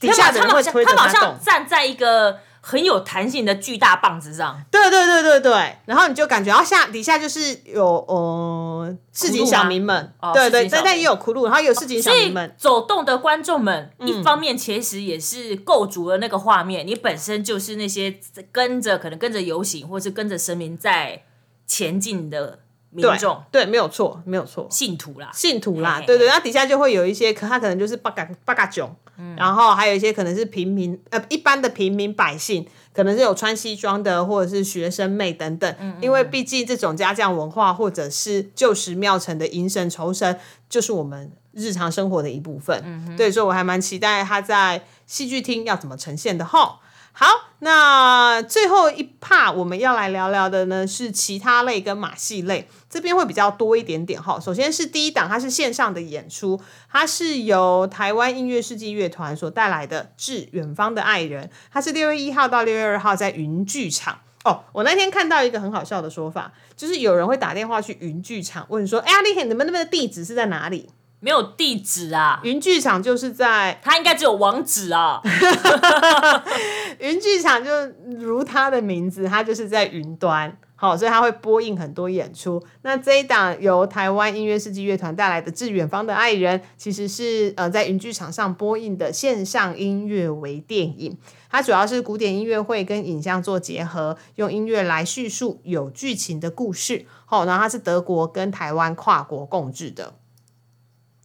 [0.00, 2.40] 底下的人会推着它动，站在一个。
[2.62, 12.54] 很有弹性的巨大棒子上，对对对对对，然后你就感觉，然后下底下就是有呃市井小民们，对对，但但也有苦路，然后有市井小民们。
[12.58, 18.18] 走动的观众们，一方面其实也是构筑了那个画面，你本身就是那些
[18.52, 21.22] 跟着可能跟着游行，或是跟着神明在
[21.66, 22.58] 前进的
[22.90, 23.42] 民众。
[23.50, 28.94] 对，没有错，没有错，信徒啦，信徒啦，嘿嘿对对，那底下就会有一些，可他可能就是八嘎八嘎囧，
[29.36, 40.38] 然后还有一些可能是平民呃一般的平民百姓，可能是有穿西装的，或者是学生妹等等，因为毕竟这种家将文化或者是旧时庙城的迎神酬神，
[40.68, 46.80] 就是我们日常生活的一部分，对，所以我还蛮期待他在戏剧厅要怎么呈现的哈。
[47.12, 47.26] 好，
[47.58, 54.40] 那最后一趴我们要来聊聊的呢是其他类跟马戏类，这边会比较多一点点哈。
[54.40, 56.58] 首先是第一档，它是线上的演出，
[56.90, 64.20] 它是由台湾音乐世纪乐团所带来的《致远方的爱人》，它是六月一号到六月二号在云剧场。
[64.44, 70.88] 哦，我那天看到一个很好笑的说法，就是有人会打电话去云剧场问说：“哎呀，丽你们那边的地址是在哪里
[71.20, 72.40] 没有地址啊？”？
[72.44, 75.20] 云剧场就是在它应该只有网址啊。
[76.98, 77.70] 云剧场就
[78.18, 82.62] 如它的名字，它就是在云端，好，所以它会播映很多演出。
[82.82, 91.16] 那这一档由台湾音乐世纪乐团带来的《致远方的爱人》，其实是呃在云剧场上播映的线上音乐为电影。
[91.50, 97.06] 它主要是古典音乐会跟影像做结合，用音乐来叙述有剧情的故事。
[97.24, 100.14] 好，然后它是德国跟台湾跨国共制的。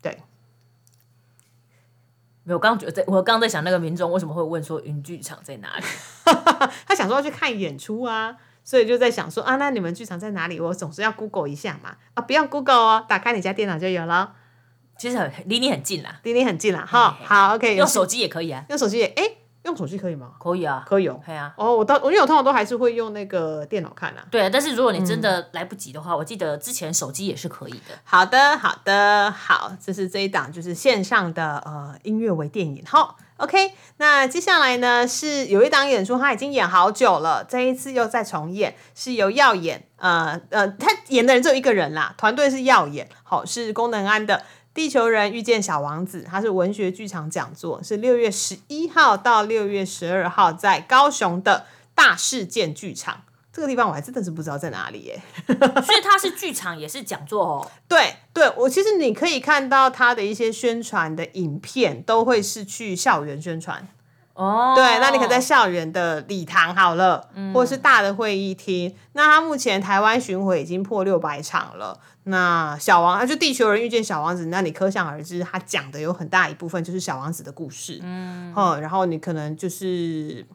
[0.01, 0.23] 对，
[2.45, 5.83] 没有，我刚刚觉得，我刚刚在想那个民众为什么会问说云剧场在哪里？
[6.87, 10.59] 他想说要去看演出啊，所以就在想说啊，那你们剧场在哪里？
[10.59, 11.97] 我总是要 Google 一下嘛。
[12.13, 14.33] 啊，不用 Google 哦，打开你家电脑就有了，
[14.97, 17.17] 其实很离你很近啦，离你很近啦哈。
[17.25, 19.23] 好，OK，用手机也可以啊，用手机也哎，
[19.65, 20.31] 用手机可以吗？
[20.39, 21.19] 可以啊，可以哦。
[21.25, 21.53] 对啊。
[21.57, 24.25] 哦，我到因为我通常都还是会用那个电脑看啊。
[24.31, 27.95] 对啊，但是如果你真的来不及的话，我记得之前手机也是可以的。
[28.03, 32.83] 好的，好的，好，这是这一档就是线上的呃音乐为电影。
[32.85, 44.43] 好，OK，那接下来呢是有一档演出，他已经演好久了，这一次又再重演，是由耀演，呃呃，他演的人只有一个人啦，团队是耀演，好是功能安的。
[44.75, 51.65] 地球人遇见小王子，它是文学剧场讲座，是六月十一号到六月十二号在高雄的
[51.95, 53.21] 大事件剧场。
[53.53, 55.21] 这个地方我还真的是不知道在哪里耶。
[55.47, 57.71] 所以它是剧场，也是讲座哦。
[57.87, 63.87] 对对，我其实你可以看到它的一些宣传的影片，都会是去校园宣传。
[64.33, 68.93] 哦，对，那你可能在校园的礼堂好了，或者是大的会议厅。
[69.13, 71.97] 那它目前台湾巡回已经破六百场了。
[72.25, 77.99] 那小王，他就地球人遇见小王子，那你可想而知，他讲的有很大一部分就是小王子的故事。
[78.03, 80.45] 嗯，哦，然后你可能就是。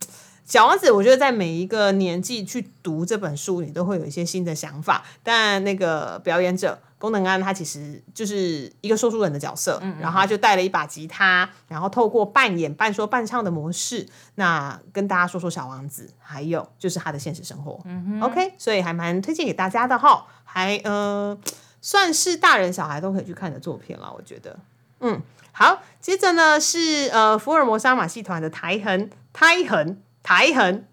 [0.47, 5.05] 小王子，我觉得在每一个年纪去读这本书，你都会有一些新的想法。
[5.23, 17.81] 但那个表演者功能安，他其实就是一个说书人的角色，然后他就带了一把吉他，然后透过扮演、半说半唱的模式，那跟大家说说小王子，还有就是他的现实生活。
[18.21, 21.37] OK，所以还蛮推荐给大家的哈，还呃
[21.81, 24.59] 算是大人小孩都可以去看的作品了，我觉得。
[25.01, 25.23] 嗯，
[25.53, 30.03] 好，接着呢是呃福尔摩沙马戏团的台痕台痕。
[30.23, 30.85] 台横，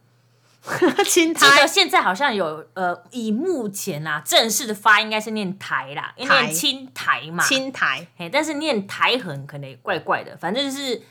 [1.05, 1.67] 青记得台。
[1.67, 6.41] 现在好像有呃，以目前啊正式的发音应该是念台啦，因为台。
[6.43, 8.07] 念青台嘛，青台。
[8.17, 11.01] 嘿，但是念台痕可能也怪怪的，反正就是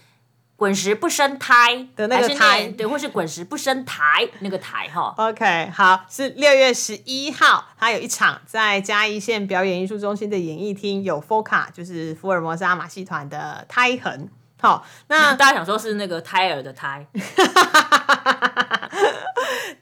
[0.56, 5.14] 滚石不生胎的那个胎对，或是滚石不生台那个台哈。
[5.16, 14.28] OK，好，是六月十一号，他有一场在嘉义县表演艺术中心的演艺厅，有 FOCA，就是福尔摩沙马戏团的胎痕。
[14.58, 17.06] 好，那大家想说是那个胎儿的胎，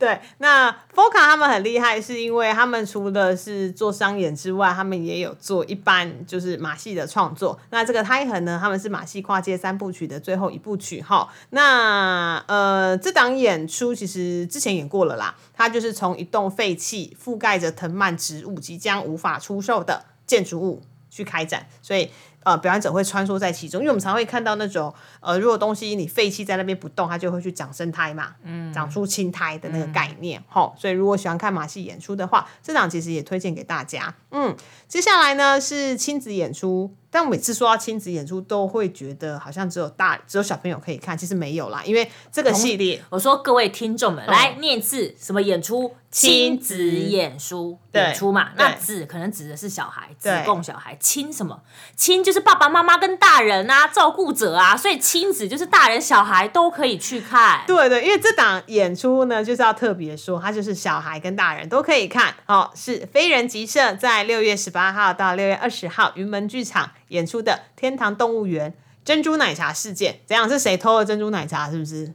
[0.01, 7.57] 对，那 FOCA 他们很厉害，是因为他们除了是做商演之外，他们也有做一般就是马戏的创作。
[7.71, 11.29] 那这个胎痕呢，他们是马戏跨界三部曲的最后一部曲哈。
[11.51, 22.11] 那呃，这档演出其实之前演过了啦，它就是从一栋废弃、覆盖着藤蔓植物、即将无法出售的建筑物去开展，所以。
[22.45, 34.15] 呃，表演者会穿梭在其中，因为我们常会看到那种呃，如果东西你废弃在那边不动，它就会去长生胎嘛，嗯，长出青苔的那个概念，吼、所以如果喜欢看马戏演出的话，这场其实也推荐给大家。
[34.35, 34.55] 嗯，
[34.89, 45.95] 接下来呢是亲子演出，但我每次说到亲子演出，都会觉得好像只有大只有小朋友可以看，其实没有啦，因为这个系列我说各位听众们，来念字，什么演出？
[46.15, 51.61] 亲子演出对演出嘛，那子可能指的是小孩，子供小孩，亲什么？
[51.97, 57.65] 亲就是爸爸妈妈跟大人啊，照顾者啊，所以亲子就是大人小孩都可以去看。
[57.67, 62.71] 对对，因为这档演出呢，就是要特别说，它就是小孩跟大人都可以看哦。
[62.77, 68.71] 是非人集社在六月十八号到六月二十号云门剧场演出的《天堂动物园》
[69.05, 70.49] 珍珠奶茶事件，怎样？
[70.49, 71.71] 是谁偷了珍珠奶茶？
[71.71, 72.13] 是不是？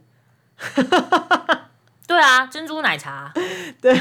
[2.06, 3.32] 对啊，珍珠奶茶，
[3.80, 3.94] 对，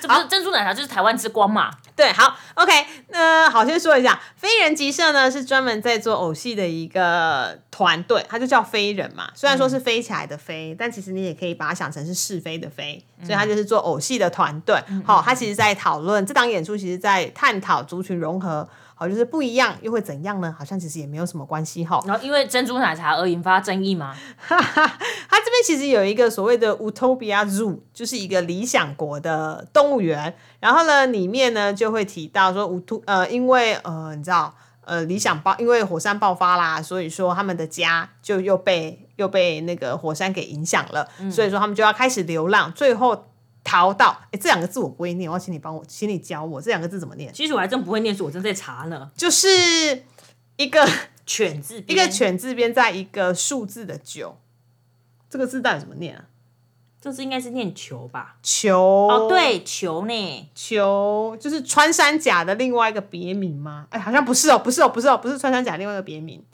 [0.00, 1.70] 这不是珍珠奶茶就是台湾之光嘛。
[1.96, 2.72] 对，好，OK，
[3.08, 9.30] 那好，先说一下，非人集社呢是专门在做偶戏的一个团队，它就叫飞人嘛。
[9.34, 14.82] 虽然说是飞起来的飞，但其实你也可以把它想成是是非的非，所以它就是做偶戏的团队。
[15.04, 18.68] 好，它其实在讨论这档演出，其实在探讨族群融合。
[19.00, 20.54] 好，就是不一样又会怎样呢？
[20.58, 21.98] 好像其实也没有什么关系哈。
[22.06, 24.14] 然后因为珍珠奶茶而引发争议吗？
[24.46, 30.36] 它这边其实有一个所谓的 Utopia Zoo，就是一个理想国的动物园。
[30.60, 43.24] 然后呢，里面呢就会提到说，乌突呃，因为呃，你知道呃，理想爆，因为火山爆发啦，所以说他们的家就又被又被那个火山给影响了，所以说他们就要开始流浪，最后。
[43.62, 47.32] 逃到哎，这两个字我不会念，我要请你帮我，请你教我这两个字怎么念。
[47.32, 49.10] 其实我还真不会念，是我正在查呢。
[49.16, 50.04] 就是
[50.56, 50.88] 一个
[51.26, 54.36] 犬字，一个犬字边，在一个数字的九，
[55.28, 56.24] 这个字到底怎么念啊？
[57.00, 58.36] 这字应该是念球吧？
[58.42, 60.50] 球哦，对，球呢？
[60.54, 63.86] 球就是穿山甲的另外一个别名吗？
[63.88, 66.44] 哎，好像不是哦，不是哦，不是哦，不是穿山甲另外一个别名。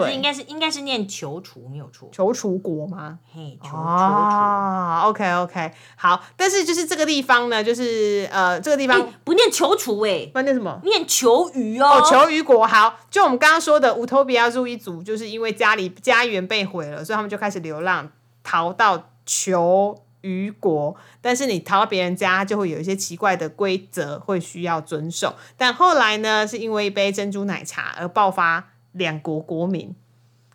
[0.00, 3.18] 对，应该是应该是念求楚没有错，求楚国吗？
[3.32, 3.76] 嘿，求求楚。
[3.76, 10.80] 啊，OK OK，好，但是就是这个地方呢，就是呃，这个地方不念求楚哎，不念什么？
[10.84, 11.86] 念求鱼哦。
[11.86, 12.66] 哦，求鱼国。
[12.66, 18.10] 好，就我们刚刚说的乌托比亚入一族，就是因为家里家园被毁了，所以他们就开始流浪，
[18.42, 20.96] 逃到求鱼国。
[21.20, 25.34] 但是你逃到别人家，就会有一些奇怪的规则会需要遵守。
[25.56, 28.71] 但后来呢，是因为一杯珍珠奶茶而爆发。
[28.92, 29.94] 两国国民、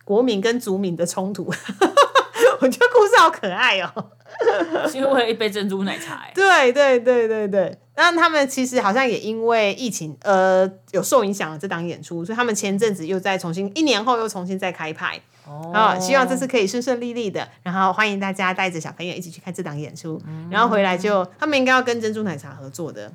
[0.04, 1.44] 国民跟族民的冲突，
[2.60, 4.12] 我觉得故事好可爱哦。
[4.88, 6.26] 是因为一杯珍珠奶茶。
[6.34, 15.18] 对对对对对，那他们其实好像也因为疫情，呃，有受影响了这档演出，所以他们前阵子又再重新，一年后又重新再开拍。
[15.46, 20.20] 哦，希望这次可以顺顺利利的，然后欢迎大家带着小朋友一起去看这档演出，
[20.50, 23.10] 然后回来就他们应该要跟珍珠奶茶合作的。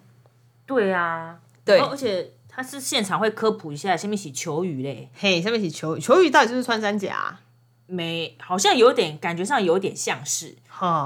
[0.66, 2.32] 对啊，对，而且。
[2.56, 7.40] 他是现场会科普一下，下面写球鱼嘞，嘿，下面写球鱼，球鱼到底是不是穿山甲？
[7.86, 10.56] 没，好像有点感觉上有点像是，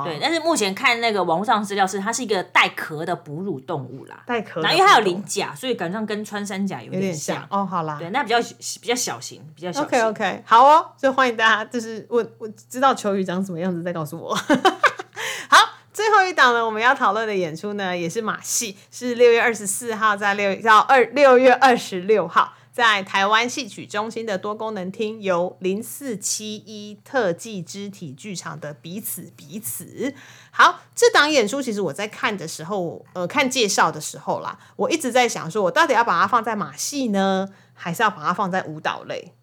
[0.06, 7.46] 对，但是目前看那个网络上资料是，它是一个带壳的哺乳动物啦，带壳，然后因为它有鳞甲，所以感觉上跟穿山甲有点像。
[7.50, 8.40] 哦，好啦，对，那比较
[8.80, 9.88] 比较小型，比较小型。
[9.88, 14.36] OK OK，好哦，就欢迎大家，就是问我知道球鱼长什么样子再告诉我。
[15.50, 15.77] 好。
[15.98, 30.14] 最后一档呢，我们要讨论的演出呢，也是马戏，是六月二十四号在六到二六月二十六号在台湾戏曲中心的多功能厅，由零四七一特技肢体剧场的彼此彼此。
[30.52, 39.34] 好，这档演出其实我在看的时候，呃，看介绍的时候啦，我一直在想说，我到底要把它放在马戏呢，还是要把它放在舞蹈类？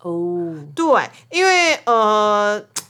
[0.00, 2.81] 哦，对，因为呃，它。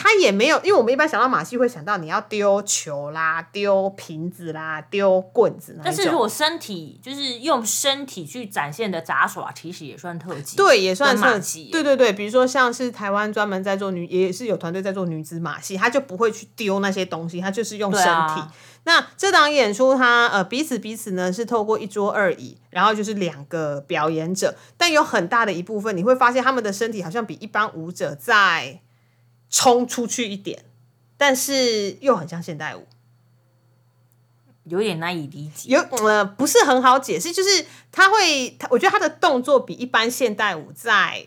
[0.00, 5.76] 他也没有，因为我们一般想到马戏会想到你要丢球啦、丢瓶子啦、丢棍子。
[5.82, 10.56] 但是如果身体就是用身体去展现的杂耍，其实也算特技。
[10.56, 11.70] 对，也算特技。
[11.72, 18.40] 对对对，比如说像是台湾专门在做女，也是有团队在做女子马戏，他就不会去丢那些东西，他就是用身体。
[18.84, 28.80] 那这档演出，他呃彼此彼此呢是透过一桌二椅，然后就是两个表演者，但有很大的一部分你会发现他们的身体好像比一般舞者在。
[29.50, 30.64] 冲出去一点，
[31.16, 32.86] 但是又很像现代舞，
[34.64, 35.70] 有点难以理解。
[35.70, 41.26] 有呃，不是很好解释，就是他会，他我觉得他的动作比一般现代舞在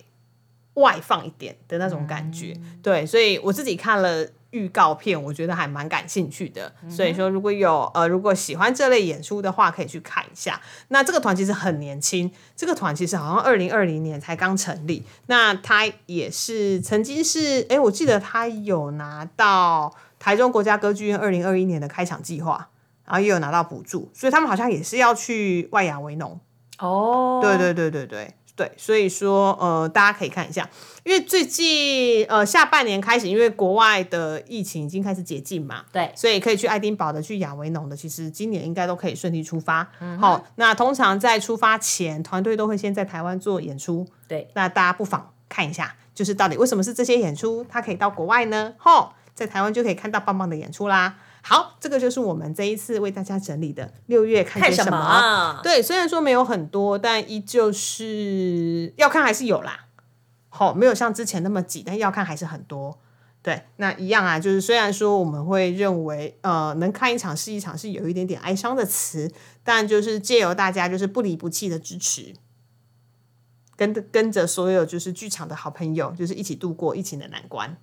[0.76, 2.60] 外放一点的那种感觉。
[2.84, 4.30] 对，所以我自己看了。
[4.52, 10.62] 预告片我觉得还蛮感兴趣的，所以说如果有呃如果喜欢这类演出的话，可以去看一下。
[10.90, 15.04] 那这个团其实很年轻，这个团其实好像二零二零年才刚成立。
[15.28, 22.70] 那他也是曾经是哎，我记得他有拿到台中国家歌剧院二零二一年的开场计划，
[23.06, 26.40] 然后也有拿到补助，所以他们好像也是要去外亚为农。
[26.80, 28.36] 哦，对对对对对。
[28.56, 30.70] 对，所以说呃，大家可以看一下，
[31.04, 39.90] 因为最近呃下半年开始，因为国外的疫情已经开始解禁嘛，对，所以可以去爱丁堡的、去亚维农的，其实今年应该都可以顺利出发。
[40.20, 44.06] 好，那通常在出发前，团队都会先在台湾做演出。
[44.28, 48.74] 对，那大家不妨看一下，就是到底为什么是这些演出，它可以到国外呢？
[48.78, 51.16] 吼，在台湾就可以看到棒棒的演出啦。
[51.44, 55.60] 好，这个就是我们这一次为大家整理的六月看些什么。
[55.64, 59.88] 对，虽然说没有很多，但依旧是要看还是有啦。
[60.50, 63.00] 好，没有像之前那么挤，但要看还是很多。
[63.42, 69.32] 对，那一样啊，就是虽然说我们会认为，呃，能看一场是一场，是有一点点哀伤的词，
[69.64, 72.36] 但就是借由大家就是不离不弃的支持，
[73.76, 77.76] 跟跟着所有就是剧场的好朋友，就是一起度过疫情的难关。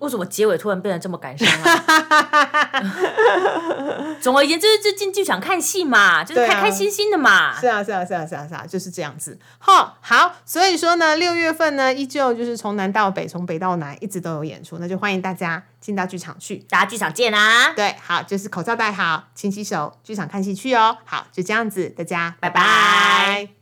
[0.00, 2.82] 为什么结尾突然变得这么感伤啊？
[4.22, 7.58] 总而言之，就进剧场看戏嘛，就是开开心心的嘛。
[7.60, 9.36] 是啊，是啊，是啊，是啊，是啊，就是这样子。
[9.58, 17.72] 好，好，所以说呢，六月份呢，依旧就是从南到北，从北到南，一直都有演出，那就欢迎大家进到剧场去，大家剧场见啊！
[17.74, 20.98] 对，好，就是口罩戴好，勤洗手，剧场看戏去哦。
[21.04, 23.61] 好，就这样子，大家拜拜。